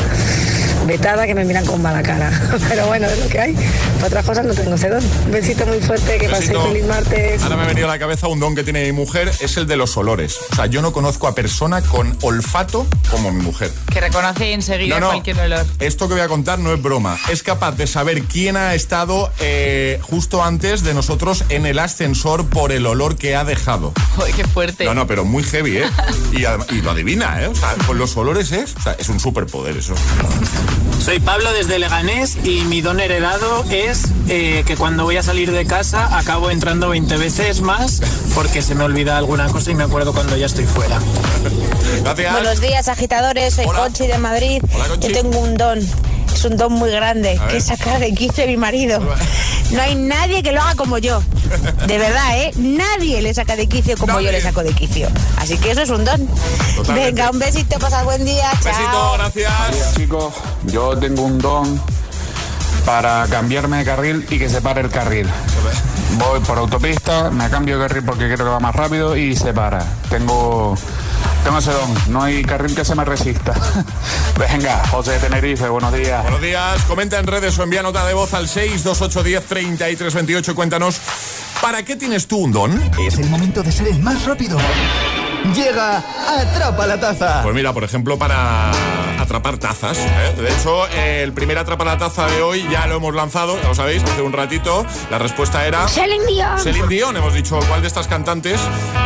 vetada 0.89 1.27
que 1.27 1.35
me 1.35 1.45
miran 1.45 1.65
con 1.67 1.81
mala 1.83 2.03
cara. 2.03 2.31
Pero 2.69 2.87
bueno, 2.89 3.07
es 3.07 3.19
lo 3.21 3.29
que 3.29 3.39
hay. 3.39 3.55
Para 3.97 4.07
otras 4.09 4.25
cosas 4.27 4.45
no 4.47 4.55
tengo 4.55 4.75
ese 4.75 4.89
don. 4.89 5.05
Un 5.27 5.31
besito 5.31 5.67
muy 5.67 5.79
fuerte, 5.81 6.19
que 6.19 6.29
paséis 6.29 6.59
feliz 6.59 6.85
martes. 6.87 7.43
Ahora 7.43 7.57
me 7.57 7.63
ha 7.63 7.67
venido 7.67 7.87
a 7.87 7.91
la 7.91 7.99
cabeza 7.99 8.27
un 8.27 8.41
don 8.41 8.55
que 8.57 8.65
tiene 8.65 8.85
mi 8.87 8.93
mujer, 8.93 9.31
es 9.41 9.57
el 9.57 9.67
de 9.67 9.77
los 9.77 9.97
olores. 9.97 10.37
O 10.53 10.57
sea, 10.57 10.67
yo 10.67 10.83
no 10.83 10.93
conozco 10.93 11.29
a 11.29 11.35
persona 11.35 11.83
con 11.83 12.17
olfato 12.23 12.87
como 13.11 13.31
mi 13.31 13.43
mujer. 13.43 13.71
Que 13.93 14.01
reconoce 14.01 14.53
enseguida 14.53 14.95
No, 14.97 15.01
no. 15.01 15.07
cualquier 15.13 15.39
olor. 15.39 15.67
Esto 15.79 16.09
que 16.09 16.15
voy 16.15 16.23
a 16.23 16.29
contar 16.29 16.59
no 16.59 16.73
es 16.73 16.83
broma. 16.83 17.19
Es 17.31 17.43
capaz 17.43 17.73
de 17.73 17.87
saber 17.87 18.23
quién 18.23 18.57
ha 18.57 18.75
estado 18.75 19.31
eh, 19.41 20.01
justo 20.03 20.43
antes 20.43 20.83
de 20.83 20.95
nosotros 20.95 21.45
en 21.51 21.67
el 21.67 21.79
ascensor 21.79 22.49
por 22.49 22.73
el 22.73 22.87
olor 22.87 23.17
que 23.17 23.37
ha 23.37 23.45
dejado. 23.45 23.93
Uy, 24.17 24.33
qué 24.33 24.45
fuerte. 24.45 24.85
No, 24.87 24.95
no, 24.95 25.07
pero 25.07 25.25
muy 25.25 25.43
heavy, 25.45 25.79
¿eh? 25.79 25.85
Y 26.33 26.81
lo 26.81 26.91
adivina, 26.91 27.43
¿eh? 27.43 27.49
O 27.49 27.55
sea, 27.55 27.75
con 27.87 27.99
los 27.99 28.17
olores 28.17 28.53
es, 28.53 28.75
o 28.77 28.81
sea, 28.81 28.93
es 28.99 29.09
un 29.09 29.21
superpoder 29.21 29.77
eso. 29.77 29.95
Soy 31.01 31.21
Pablo 31.21 31.53
desde 31.53 31.79
Leganés 31.79 32.37
y 32.45 32.63
mi 32.63 32.81
don 32.81 33.01
heredado 33.01 33.65
es 33.71 34.09
eh, 34.29 34.63
que 34.67 34.77
cuando 34.77 35.05
voy 35.05 35.17
a 35.17 35.23
salir 35.23 35.53
de 35.53 35.65
casa 35.65 36.19
acabo 36.19 36.51
entrando 36.51 36.89
20 36.91 37.17
veces 37.17 37.61
más 37.61 38.03
porque 38.35 38.63
se 38.63 38.75
me 38.75 38.85
olvida 38.85 39.17
alguna 39.17 39.49
cosa 39.49 39.71
y 39.71 39.75
me 39.75 39.85
acuerdo 39.85 40.13
cuando 40.13 40.37
ya 40.37 40.47
estoy 40.47 40.67
fuera. 40.67 40.99
Gracias. 42.03 42.33
Buenos 42.33 42.61
días, 42.61 42.89
agitadores. 42.89 43.55
Soy 43.55 43.65
Conchi 43.67 44.07
de 44.07 44.19
Madrid. 44.19 44.63
Yo 45.01 45.13
tengo 45.13 45.39
un 45.39 45.57
don. 45.57 45.79
Es 45.79 46.45
un 46.45 46.57
don 46.57 46.73
muy 46.73 46.91
grande, 46.91 47.41
que 47.51 47.61
sacar 47.61 47.99
de 47.99 48.13
quicio 48.13 48.45
a 48.45 48.47
mi 48.47 48.57
marido. 48.57 49.01
No 49.73 49.83
hay 49.83 49.97
nadie 49.97 50.43
que 50.43 50.53
lo 50.53 50.61
haga 50.61 50.75
como 50.77 50.99
yo. 50.99 51.21
De 51.87 51.99
verdad, 51.99 52.39
¿eh? 52.39 52.53
Nadie 52.57 53.23
le 53.23 53.35
saca 53.35 53.57
de 53.57 53.67
quicio 53.67 53.97
como 53.97 54.21
yo 54.21 54.33
le 54.33 54.41
saco 54.41 54.63
de 54.63 54.73
quicio. 54.73 55.09
Así 55.39 55.57
que 55.59 55.71
eso 55.71 55.83
es 55.83 55.91
un 55.91 56.05
don. 56.05 56.27
Totalmente. 56.77 57.13
Venga, 57.13 57.31
un 57.31 57.39
besito, 57.39 57.79
pasad 57.79 58.05
buen 58.05 58.25
día. 58.25 58.51
Chao. 58.63 59.15
gracias. 59.15 59.95
chicos, 59.95 60.35
yo 60.67 60.97
tengo 60.99 61.23
un 61.23 61.39
don 61.39 61.81
para 62.89 63.29
cambiarme 63.29 63.79
de 63.79 63.85
carril 63.85 64.27
y 64.31 64.39
que 64.39 64.49
se 64.49 64.63
pare 64.63 64.81
el 64.81 64.89
carril. 64.89 65.29
Voy 66.17 66.41
por 66.41 66.57
autopista, 66.57 67.29
me 67.31 67.51
cambio 67.51 67.79
de 67.79 67.87
carril 67.87 68.03
porque 68.03 68.25
creo 68.25 68.39
que 68.39 68.45
va 68.45 68.61
más 68.61 68.75
rápido 68.75 69.15
y 69.15 69.37
se 69.37 69.53
para. 69.53 69.85
Tengo, 70.09 70.75
tengo 71.45 71.59
ese 71.59 71.71
don, 71.71 71.95
no 72.09 72.23
hay 72.23 72.43
carril 72.43 72.75
que 72.75 72.87
se 72.87 72.95
me 72.95 73.05
resista. 73.05 73.53
Venga, 74.39 74.83
José 74.91 75.13
de 75.13 75.19
Tenerife, 75.19 75.69
buenos 75.69 75.93
días. 75.93 76.23
Buenos 76.23 76.41
días, 76.41 76.83
comenta 76.85 77.19
en 77.19 77.27
redes 77.27 77.59
o 77.59 77.63
envía 77.63 77.83
nota 77.83 78.07
de 78.07 78.15
voz 78.15 78.33
al 78.33 78.49
628103328 78.49 80.53
y 80.53 80.55
cuéntanos, 80.55 80.99
¿para 81.61 81.83
qué 81.83 81.97
tienes 81.97 82.27
tú 82.27 82.39
un 82.39 82.53
don? 82.53 82.83
Es 82.99 83.19
el 83.19 83.29
momento 83.29 83.63
de 83.63 83.73
ser 83.73 83.89
el 83.89 83.99
más 84.01 84.25
rápido. 84.25 84.59
Llega 85.55 85.99
Atrapa 86.27 86.87
la 86.87 87.01
Taza. 87.01 87.43
Pues 87.43 87.55
mira, 87.55 87.73
por 87.73 87.85
ejemplo, 87.85 88.19
para 88.19 88.71
atrapar 89.19 89.59
tazas. 89.59 89.99
¿eh? 89.99 90.35
De 90.41 90.49
hecho, 90.49 90.87
el 90.89 91.33
primer 91.33 91.59
atrapa 91.59 91.85
la 91.85 91.99
taza 91.99 92.27
de 92.27 92.41
hoy 92.43 92.67
ya 92.71 92.87
lo 92.87 92.97
hemos 92.97 93.15
lanzado, 93.15 93.61
ya 93.61 93.69
lo 93.69 93.75
sabéis, 93.75 94.03
hace 94.03 94.23
un 94.23 94.33
ratito. 94.33 94.87
La 95.11 95.19
respuesta 95.19 95.67
era... 95.67 95.87
Celine 95.89 96.25
Dion. 96.27 96.59
Celine 96.59 96.89
Dion, 96.89 97.17
hemos 97.17 97.35
dicho 97.35 97.59
cuál 97.69 97.81
de 97.81 97.89
estas 97.89 98.09
cantantes 98.09 98.61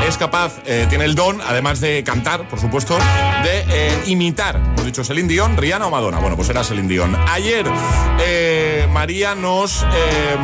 es 0.06 0.16
capaz, 0.16 0.54
eh, 0.64 0.86
tiene 0.88 1.04
el 1.04 1.14
don, 1.14 1.40
además 1.40 1.80
de 1.80 2.04
cantar, 2.04 2.48
por 2.48 2.60
supuesto, 2.60 2.96
de 3.42 3.64
eh, 3.68 4.02
imitar. 4.06 4.56
Hemos 4.56 4.84
dicho 4.84 5.04
Celine 5.04 5.28
Dion, 5.28 5.56
Rihanna 5.56 5.86
o 5.86 5.90
Madonna. 5.90 6.18
Bueno, 6.18 6.36
pues 6.36 6.48
era 6.48 6.62
Celine 6.62 6.88
Dion. 6.88 7.16
Ayer 7.28 7.66
eh, 8.20 8.86
María 8.90 9.34
nos 9.34 9.82
eh, 9.82 10.36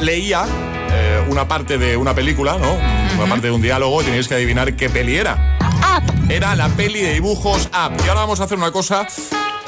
leía 0.00 0.46
eh, 0.90 1.24
una 1.28 1.48
parte 1.48 1.78
de 1.78 1.96
una 1.96 2.14
película, 2.14 2.58
¿no? 2.58 2.72
Una 3.18 3.28
parte 3.28 3.48
de 3.48 3.52
un 3.52 3.62
diálogo 3.62 4.02
y 4.02 4.04
teníais 4.04 4.28
que 4.28 4.34
adivinar 4.34 4.74
qué 4.74 4.90
peli 4.90 5.16
era. 5.16 5.58
Era 6.28 6.54
la 6.54 6.68
peli 6.68 7.00
de 7.02 7.14
dibujos 7.14 7.66
Up. 7.66 7.96
Y 8.04 8.08
ahora 8.08 8.22
vamos 8.22 8.40
a 8.40 8.44
hacer 8.44 8.58
una 8.58 8.70
cosa 8.72 9.06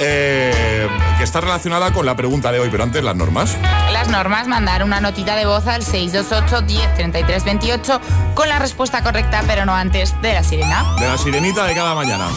eh, 0.00 0.88
que 1.16 1.24
está 1.24 1.40
relacionada 1.40 1.92
con 1.92 2.06
la 2.06 2.14
pregunta 2.14 2.52
de 2.52 2.60
hoy, 2.60 2.68
pero 2.70 2.84
antes 2.84 3.02
las 3.02 3.16
normas. 3.16 3.56
Las 3.92 4.08
normas, 4.08 4.46
mandar 4.46 4.84
una 4.84 5.00
notita 5.00 5.34
de 5.34 5.46
voz 5.46 5.66
al 5.66 5.82
628 5.82 6.62
10 6.66 6.94
33 6.94 7.44
28 7.44 8.00
con 8.34 8.48
la 8.48 8.58
respuesta 8.58 9.02
correcta, 9.02 9.42
pero 9.46 9.64
no 9.64 9.74
antes 9.74 10.14
de 10.22 10.34
la 10.34 10.44
sirena. 10.44 10.84
De 10.98 11.06
la 11.06 11.18
sirenita 11.18 11.64
de 11.64 11.74
cada 11.74 11.94
mañana. 11.94 12.28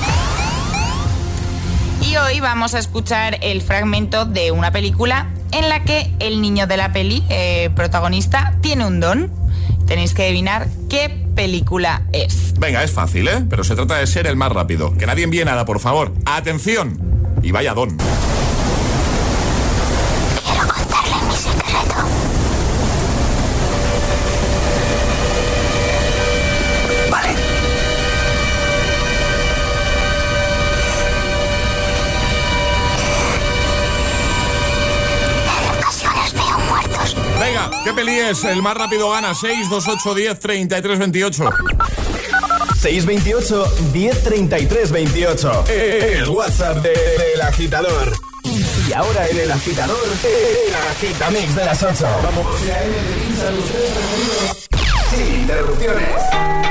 Y 2.01 2.15
hoy 2.15 2.39
vamos 2.39 2.73
a 2.73 2.79
escuchar 2.79 3.37
el 3.41 3.61
fragmento 3.61 4.25
de 4.25 4.51
una 4.51 4.71
película 4.71 5.27
en 5.51 5.69
la 5.69 5.83
que 5.83 6.11
el 6.19 6.41
niño 6.41 6.67
de 6.67 6.77
la 6.77 6.91
peli, 6.91 7.23
eh, 7.29 7.69
protagonista, 7.75 8.55
tiene 8.61 8.85
un 8.85 8.99
don. 8.99 9.31
Tenéis 9.87 10.13
que 10.13 10.23
adivinar 10.23 10.67
qué 10.89 11.09
película 11.35 12.03
es. 12.13 12.53
Venga, 12.59 12.83
es 12.83 12.91
fácil, 12.91 13.27
¿eh? 13.27 13.43
Pero 13.49 13.63
se 13.63 13.75
trata 13.75 13.97
de 13.97 14.07
ser 14.07 14.27
el 14.27 14.35
más 14.35 14.51
rápido. 14.51 14.95
Que 14.97 15.05
nadie 15.05 15.23
envíe 15.23 15.43
nada, 15.43 15.65
por 15.65 15.79
favor. 15.79 16.13
Atención. 16.25 16.99
Y 17.43 17.51
vaya 17.51 17.73
don. 17.73 17.97
¿Qué 37.91 37.95
peli 37.95 38.19
es? 38.19 38.43
El 38.45 38.61
más 38.61 38.75
rápido 38.75 39.09
gana. 39.11 39.33
6, 39.35 39.69
2, 39.69 39.87
8, 39.87 40.15
10, 40.15 40.39
33, 40.39 40.99
28. 40.99 41.49
628 42.79 43.73
1033 43.93 44.91
28. 44.91 45.63
El 45.67 46.29
WhatsApp 46.29 46.77
de- 46.77 46.89
del 46.89 47.41
agitador. 47.41 48.13
Y 48.43 48.93
ahora 48.93 49.27
en 49.27 49.39
el 49.39 49.51
agitador, 49.51 49.97
el 50.23 50.75
agitamix 50.91 51.55
de 51.55 51.65
las 51.65 51.83
8. 51.83 52.07
Vamos. 52.23 52.45
Sin 55.15 55.41
interrupciones. 55.41 56.70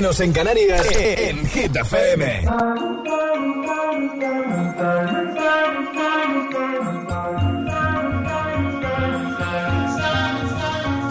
Menos 0.00 0.20
en 0.20 0.32
Canarias, 0.32 0.86
en 0.96 1.46
Hit 1.46 1.76
FM. 1.76 2.24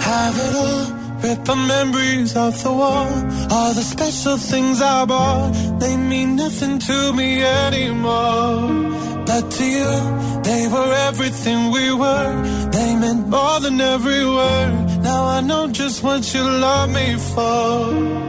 Have 0.02 0.38
it 0.38 0.56
all, 0.56 0.86
rip 1.22 1.46
the 1.46 1.56
memories 1.56 2.36
of 2.36 2.64
the 2.64 2.72
war. 2.72 3.06
All 3.52 3.74
the 3.76 3.84
special 3.84 4.38
things 4.38 4.82
I 4.82 5.06
bought, 5.06 5.54
they 5.80 5.96
mean 5.96 6.36
nothing 6.36 6.80
to 6.80 7.14
me 7.14 7.44
anymore. 7.44 8.90
But 9.28 9.52
to 9.52 9.66
you, 9.66 10.42
they 10.42 10.68
were 10.68 10.94
everything 11.10 11.72
we 11.72 11.94
were. 11.94 12.70
They 12.72 12.96
meant 12.96 13.28
more 13.28 13.60
than 13.60 13.80
every 13.80 14.26
word. 14.26 15.04
Now 15.04 15.26
I 15.26 15.42
know 15.42 15.68
just 15.68 16.02
what 16.02 16.34
you 16.34 16.42
love 16.42 16.90
me 16.90 17.18
for. 17.36 18.29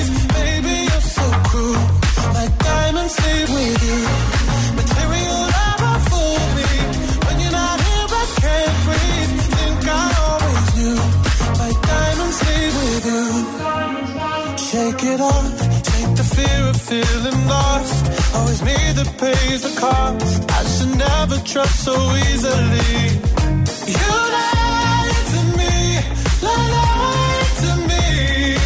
Diamonds 3.01 3.17
leave 3.25 3.49
with 3.49 3.83
you. 3.87 3.99
Material 4.75 5.41
me. 6.57 6.69
When 7.25 7.35
you're 7.41 7.51
not 7.51 7.79
here, 7.87 8.07
I 8.21 8.25
can't 8.41 8.77
breathe. 8.85 9.33
Think 9.57 9.81
I 9.87 10.07
always 10.27 10.67
knew. 10.77 10.99
My 11.61 11.71
diamonds 11.89 12.39
leave 12.47 12.75
with 12.81 13.05
you. 13.13 13.25
Shake 14.69 15.03
it 15.13 15.21
off. 15.21 15.49
Take 15.91 16.15
the 16.15 16.27
fear 16.35 16.61
of 16.69 16.77
feeling 16.89 17.39
lost. 17.47 18.35
Always 18.35 18.61
the 19.61 19.73
cost. 19.79 20.51
I 20.51 20.63
should 20.73 20.95
never 20.97 21.37
trust 21.51 21.83
so 21.83 21.95
easily. 22.29 22.93
You 23.97 24.11
lied 24.37 25.25
to 25.33 25.41
me, 25.59 25.75
lied 26.47 27.53
to 27.63 27.71
me, 27.89 28.03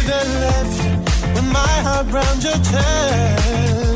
then 0.08 0.28
left 0.44 0.78
with 1.34 1.48
my 1.52 1.74
heart 1.86 2.06
round 2.12 2.42
your 2.44 2.60
chest. 2.70 3.95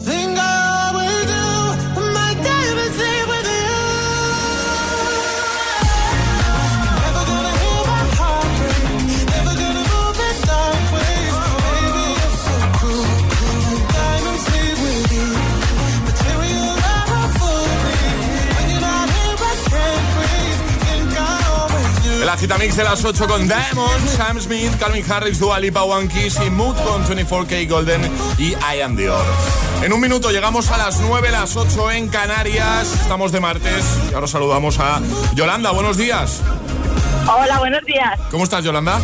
Knew. 22.35 22.41
El 22.41 22.47
agitamix 22.47 22.75
de 22.77 22.83
las 22.83 23.03
8 23.03 23.27
con 23.27 23.47
Diamond, 23.47 24.07
Sam 24.07 24.39
Smith, 24.39 24.71
Calvin 24.79 25.03
Harris, 25.09 25.39
Dua 25.39 25.59
Lipa, 25.59 25.83
One 25.83 26.07
Kiss 26.07 26.39
y 26.45 26.49
Mood 26.49 26.75
con 26.77 27.05
24K 27.05 27.67
Golden 27.67 28.01
y 28.37 28.51
I 28.51 28.81
Am 28.83 28.95
Dior. 28.95 29.23
En 29.83 29.91
un 29.91 29.99
minuto 29.99 30.31
llegamos 30.31 30.71
a 30.71 30.77
las 30.77 31.01
9, 31.01 31.29
las 31.29 31.55
8 31.55 31.91
en 31.91 32.07
Canarias. 32.07 32.93
Estamos 33.01 33.31
de 33.31 33.41
martes 33.41 33.83
y 34.09 34.13
ahora 34.13 34.27
saludamos 34.27 34.79
a 34.79 35.01
Yolanda. 35.35 35.71
Buenos 35.71 35.97
días. 35.97 36.39
Hola, 37.27 37.59
buenos 37.59 37.83
días. 37.83 38.19
¿Cómo 38.29 38.45
estás, 38.45 38.63
Yolanda? 38.63 38.99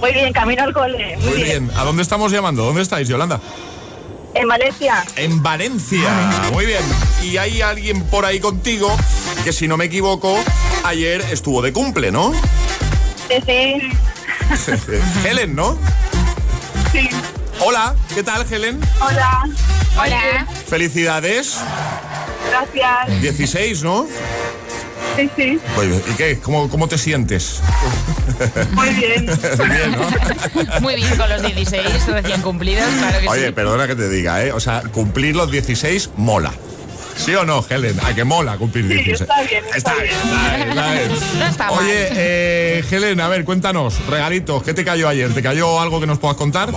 Muy 0.00 0.12
bien, 0.12 0.32
camino 0.32 0.62
al 0.62 0.72
cole. 0.72 1.16
Muy 1.18 1.42
bien. 1.42 1.70
¿A 1.76 1.84
dónde 1.84 2.02
estamos 2.02 2.30
llamando? 2.30 2.64
¿Dónde 2.64 2.82
estáis, 2.82 3.08
Yolanda? 3.08 3.40
En 4.34 4.48
Valencia. 4.48 5.04
En 5.16 5.42
Valencia. 5.42 6.08
Muy 6.52 6.66
bien. 6.66 6.82
Y 7.22 7.36
hay 7.36 7.62
alguien 7.62 8.04
por 8.04 8.24
ahí 8.24 8.40
contigo 8.40 8.94
que, 9.44 9.52
si 9.52 9.68
no 9.68 9.76
me 9.76 9.86
equivoco, 9.86 10.38
ayer 10.84 11.20
estuvo 11.30 11.62
de 11.62 11.72
cumple, 11.72 12.10
¿no? 12.10 12.32
Sí, 13.28 13.42
sí. 13.46 14.98
Helen, 15.28 15.54
¿no? 15.54 15.78
Sí. 16.92 17.08
Hola, 17.60 17.94
¿qué 18.14 18.22
tal, 18.22 18.44
Helen? 18.50 18.80
Hola. 19.00 19.44
Hola. 19.98 20.46
Felicidades. 20.66 21.58
Gracias. 22.50 23.20
16, 23.20 23.82
¿no? 23.82 24.06
Sí, 25.16 25.30
sí. 25.36 25.58
Oye, 25.76 26.02
¿Y 26.10 26.14
qué? 26.14 26.38
¿Cómo, 26.40 26.68
cómo 26.70 26.88
te 26.88 26.96
sientes? 26.98 27.60
Muy 28.72 28.88
bien. 28.90 29.26
Bien, 29.26 29.92
¿no? 29.92 30.80
Muy 30.80 30.94
bien 30.96 31.16
con 31.16 31.28
los 31.28 31.42
16 31.42 32.06
recién 32.06 32.40
cumplidos, 32.40 32.84
claro 32.98 33.20
que 33.20 33.28
Oye, 33.28 33.46
sí. 33.48 33.52
perdona 33.52 33.86
que 33.86 33.94
te 33.94 34.08
diga, 34.08 34.42
¿eh? 34.42 34.52
O 34.52 34.60
sea, 34.60 34.82
cumplir 34.90 35.36
los 35.36 35.50
16 35.50 36.10
mola. 36.16 36.52
¿Sí 37.16 37.34
o 37.34 37.44
no, 37.44 37.64
Helen? 37.68 37.98
¿A 38.04 38.14
que 38.14 38.24
mola 38.24 38.56
cumplir 38.56 38.86
16? 38.88 39.20
está 39.22 39.42
bien, 39.42 39.64
está 39.74 39.94
bien. 39.94 40.06
está 40.14 40.56
bien, 40.56 40.68
está 40.70 40.92
bien. 40.92 41.08
No 41.38 41.46
está 41.46 41.70
mal. 41.70 41.78
Oye, 41.78 42.08
eh, 42.12 42.84
Helen, 42.90 43.20
a 43.20 43.28
ver, 43.28 43.44
cuéntanos, 43.44 44.04
regalitos, 44.08 44.62
¿qué 44.62 44.74
te 44.74 44.84
cayó 44.84 45.08
ayer? 45.08 45.32
¿Te 45.32 45.42
cayó 45.42 45.80
algo 45.80 46.00
que 46.00 46.06
nos 46.06 46.18
puedas 46.18 46.36
contar? 46.36 46.70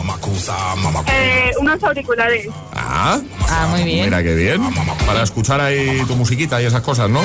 Eh, 1.07 1.51
unos 1.59 1.83
auriculares. 1.83 2.47
Ah, 2.73 3.19
Ah, 3.49 3.67
muy 3.69 3.83
bien. 3.83 4.05
mira 4.05 4.21
qué 4.23 4.35
bien. 4.35 4.61
Para 5.05 5.23
escuchar 5.23 5.61
ahí 5.61 6.01
tu 6.07 6.15
musiquita 6.15 6.61
y 6.61 6.65
esas 6.65 6.81
cosas, 6.81 7.09
¿no? 7.09 7.21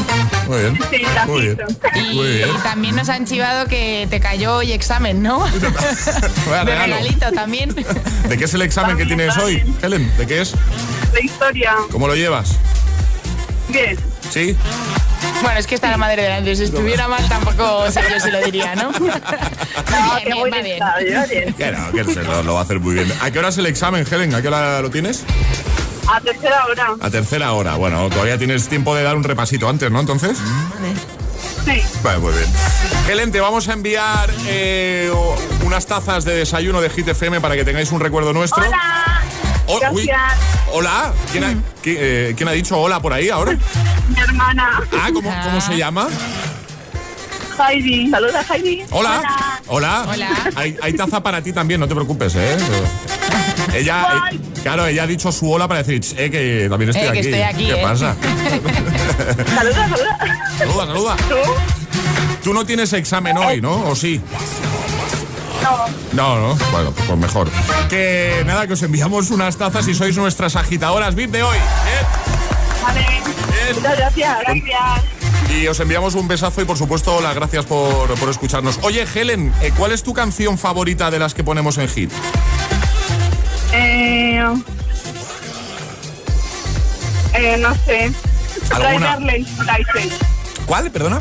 Muy 0.48 0.58
bien. 0.60 0.78
Sí, 0.90 1.02
Muy 1.26 1.40
bien. 1.42 1.58
Y, 1.94 2.14
Muy 2.14 2.26
bien. 2.36 2.48
y 2.54 2.62
también 2.62 2.96
nos 2.96 3.08
han 3.08 3.26
chivado 3.26 3.66
que 3.66 4.06
te 4.10 4.20
cayó 4.20 4.56
hoy 4.56 4.72
examen, 4.72 5.22
¿no? 5.22 5.38
Vaya 6.48 6.64
De 6.64 6.72
regalo. 6.72 6.94
regalito 6.96 7.32
también. 7.32 7.74
¿De 7.74 8.38
qué 8.38 8.44
es 8.44 8.54
el 8.54 8.62
examen 8.62 8.96
que 8.96 9.06
tienes 9.06 9.36
hoy, 9.38 9.62
Helen? 9.82 10.10
¿De 10.16 10.26
qué 10.26 10.40
es? 10.42 10.54
De 11.12 11.22
historia. 11.24 11.74
¿Cómo 11.90 12.06
lo 12.06 12.14
llevas? 12.14 12.56
Bien. 13.70 13.96
¿Sí? 14.30 14.56
Bueno, 15.42 15.58
es 15.58 15.66
que 15.66 15.74
está 15.74 15.90
la 15.90 15.96
madre 15.96 16.22
delante. 16.22 16.54
Si 16.56 16.64
estuviera 16.64 17.08
mal, 17.08 17.26
tampoco 17.28 17.90
sé 17.90 18.00
yo 18.10 18.20
si 18.20 18.30
lo 18.30 18.40
diría, 18.44 18.74
¿no? 18.74 18.90
No, 19.00 20.16
Bien, 20.16 20.24
bien, 20.24 20.38
va 20.52 20.60
bien. 20.60 20.66
estado, 20.74 21.00
yo 21.00 21.28
bien. 21.28 21.54
Que 21.54 21.72
no, 21.72 21.92
que 21.92 22.04
se 22.14 22.22
lo, 22.22 22.42
lo 22.42 22.54
va 22.54 22.60
a 22.60 22.62
hacer 22.62 22.78
muy 22.80 22.94
bien. 22.94 23.12
¿A 23.20 23.30
qué 23.30 23.38
hora 23.38 23.48
es 23.48 23.58
el 23.58 23.66
examen, 23.66 24.06
Helen? 24.10 24.34
¿A 24.34 24.42
qué 24.42 24.48
hora 24.48 24.80
lo 24.82 24.90
tienes? 24.90 25.24
A 26.12 26.20
tercera 26.20 26.66
hora. 26.66 26.94
A 27.00 27.10
tercera 27.10 27.52
hora. 27.52 27.76
Bueno, 27.76 28.08
todavía 28.08 28.38
tienes 28.38 28.68
tiempo 28.68 28.94
de 28.94 29.02
dar 29.02 29.16
un 29.16 29.24
repasito 29.24 29.68
antes, 29.68 29.90
¿no? 29.90 30.00
Entonces. 30.00 30.36
Sí. 31.64 31.82
Vale, 32.02 32.18
muy 32.18 32.32
bien. 32.32 32.46
Helen, 33.08 33.32
te 33.32 33.40
vamos 33.40 33.68
a 33.68 33.72
enviar 33.72 34.30
eh, 34.46 35.10
unas 35.64 35.86
tazas 35.86 36.24
de 36.24 36.34
desayuno 36.34 36.80
de 36.80 36.90
Hit 36.90 37.08
FM 37.08 37.40
para 37.40 37.54
que 37.56 37.64
tengáis 37.64 37.90
un 37.92 38.00
recuerdo 38.00 38.32
nuestro. 38.32 38.62
Hola. 38.64 39.22
Oh, 39.72 39.80
uy, 39.92 40.06
Gracias. 40.06 40.38
hola. 40.72 41.12
¿Quién 41.30 41.44
ha, 41.44 41.52
qui- 41.82 41.96
eh, 41.98 42.34
quién 42.36 42.48
ha 42.48 42.52
dicho 42.52 42.76
hola 42.78 43.00
por 43.00 43.12
ahí 43.12 43.28
ahora? 43.30 43.52
Mi 44.08 44.20
hermana. 44.20 44.80
Ah, 44.92 45.08
¿cómo, 45.12 45.32
cómo 45.44 45.60
se 45.60 45.76
llama? 45.76 46.08
Heidi. 47.68 48.10
Saluda, 48.10 48.42
Heidi. 48.52 48.82
Hola. 48.90 49.22
Hola. 49.68 50.06
Hay, 50.56 50.76
hay 50.82 50.92
taza 50.94 51.22
para 51.22 51.42
ti 51.42 51.52
también, 51.52 51.78
no 51.78 51.86
te 51.86 51.94
preocupes, 51.94 52.34
¿eh? 52.34 52.56
Ella, 53.74 54.24
eh, 54.32 54.38
claro, 54.62 54.86
ella 54.86 55.04
ha 55.04 55.06
dicho 55.06 55.30
su 55.30 55.50
hola 55.52 55.68
para 55.68 55.82
decir, 55.82 56.00
"Ch, 56.00 56.14
eh, 56.18 56.30
que 56.30 56.66
también 56.68 56.90
estoy 56.90 57.06
Eh, 57.06 57.10
aquí. 57.10 57.20
que 57.20 57.26
estoy 57.28 57.42
aquí, 57.42 57.66
¿Qué 57.66 57.80
eh". 57.80 57.82
pasa? 57.82 58.16
Saluda, 59.54 59.88
saluda. 59.88 60.18
Saluda, 60.58 60.86
saluda. 60.86 61.16
Tú 62.42 62.54
no 62.54 62.64
tienes 62.64 62.92
examen 62.94 63.36
hoy, 63.36 63.60
¿no? 63.60 63.84
¿O 63.88 63.94
sí? 63.94 64.20
No. 65.62 65.86
No, 66.12 66.48
no. 66.48 66.64
Bueno, 66.72 66.92
pues 66.92 67.18
mejor. 67.18 67.48
Que 67.88 68.42
nada, 68.46 68.66
que 68.66 68.74
os 68.74 68.82
enviamos 68.82 69.30
unas 69.30 69.56
tazas 69.56 69.86
y 69.88 69.94
sois 69.94 70.16
nuestras 70.16 70.56
agitadoras 70.56 71.14
VIP 71.14 71.30
de 71.30 71.42
hoy. 71.42 71.58
Vale. 72.82 73.06
Muchas 73.74 73.96
gracias. 73.98 74.38
Gracias. 74.40 75.20
Y 75.50 75.66
os 75.66 75.80
enviamos 75.80 76.14
un 76.14 76.28
besazo 76.28 76.62
y 76.62 76.64
por 76.64 76.78
supuesto 76.78 77.20
las 77.20 77.34
gracias 77.34 77.66
por, 77.66 78.08
por 78.18 78.28
escucharnos. 78.28 78.78
Oye, 78.82 79.04
Helen, 79.12 79.52
eh, 79.60 79.72
¿cuál 79.76 79.92
es 79.92 80.02
tu 80.02 80.14
canción 80.14 80.58
favorita 80.58 81.10
de 81.10 81.18
las 81.18 81.34
que 81.34 81.42
ponemos 81.42 81.76
en 81.78 81.88
hit? 81.88 82.12
Eh, 83.72 84.42
eh, 87.34 87.56
no 87.58 87.74
sé. 87.84 88.12
¿Alguna? 88.70 89.18
¿Cuál? 90.66 90.90
Perdona. 90.90 91.20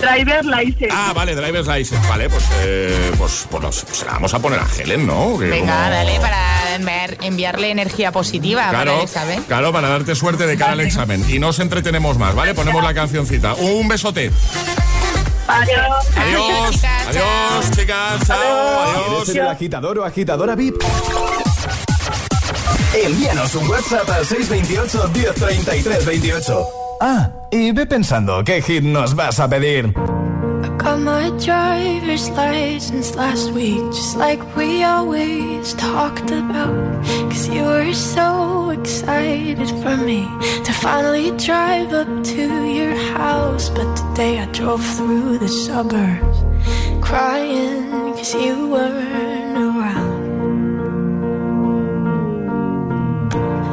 Driver 0.00 0.44
License. 0.44 0.88
Ah, 0.90 1.12
vale, 1.14 1.34
Driver's 1.34 1.66
License. 1.66 2.08
Vale, 2.08 2.28
pues, 2.28 2.44
eh, 2.62 3.12
pues, 3.18 3.46
pues 3.50 3.62
nos- 3.62 3.84
se 3.92 4.04
la 4.04 4.12
vamos 4.12 4.32
a 4.34 4.38
poner 4.40 4.58
a 4.58 4.66
Helen, 4.78 5.06
¿no? 5.06 5.38
Que 5.38 5.46
Venga, 5.46 5.76
como- 5.84 5.90
dale, 5.90 6.20
para 6.20 6.76
enviar- 6.76 7.16
enviarle 7.22 7.70
energía 7.70 8.10
positiva 8.12 8.62
para 8.66 8.82
Claro, 8.82 8.96
el 8.98 9.02
examen. 9.04 9.42
claro, 9.44 9.72
para 9.72 9.88
darte 9.88 10.14
suerte 10.14 10.46
de 10.46 10.56
cara 10.56 10.72
al 10.72 10.80
examen. 10.80 11.24
Y 11.28 11.38
no 11.38 11.48
os 11.48 11.58
entretenemos 11.58 12.18
más, 12.18 12.34
¿vale? 12.34 12.54
Ponemos 12.54 12.82
la 12.82 12.94
cancioncita. 12.94 13.54
Un 13.54 13.86
besote. 13.88 14.30
Adiós. 15.48 16.06
Adiós. 16.16 16.80
Adiós, 17.08 17.70
chicas. 17.76 18.26
Chao. 18.26 18.38
¿Quieres 18.38 19.06
Adiós. 19.08 19.26
ser 19.26 19.36
el 19.38 19.48
agitador 19.48 19.98
o 19.98 20.04
agitadora 20.04 20.54
VIP? 20.54 20.82
Envíanos 22.94 23.54
un 23.54 23.68
WhatsApp 23.68 24.08
al 24.10 24.26
628 24.26 25.08
1033 25.08 26.04
28. 26.04 26.66
Ah, 27.04 27.32
y 27.50 27.72
ve 27.72 27.84
pensando 27.84 28.44
qué 28.44 28.62
hit 28.62 28.84
nos 28.84 29.16
vas 29.16 29.40
a 29.40 29.48
pedir. 29.48 29.92
Got 30.78 31.00
my 31.00 31.30
driver's 31.44 32.30
license 32.30 33.16
last 33.16 33.50
week, 33.50 33.82
just 33.90 34.16
like 34.16 34.40
we 34.54 34.84
always 34.84 35.74
talked 35.74 36.30
about. 36.30 37.02
Cause 37.28 37.48
you 37.48 37.64
were 37.64 37.92
so 37.92 38.70
excited 38.70 39.68
for 39.82 39.96
me 39.96 40.28
to 40.62 40.72
finally 40.72 41.32
drive 41.38 41.92
up 41.92 42.06
to 42.22 42.44
your 42.70 42.94
house. 43.18 43.68
But 43.70 43.96
today 43.96 44.38
I 44.38 44.46
drove 44.52 44.86
through 44.96 45.38
the 45.38 45.48
suburbs 45.48 46.38
crying 47.00 48.14
cause 48.14 48.32
you 48.32 48.68
weren't 48.68 49.58
around. 49.58 50.22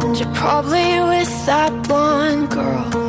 And 0.02 0.18
you're 0.18 0.34
probably 0.34 1.00
with 1.12 1.46
that 1.46 1.72
blonde 1.88 2.50
girl 2.50 3.09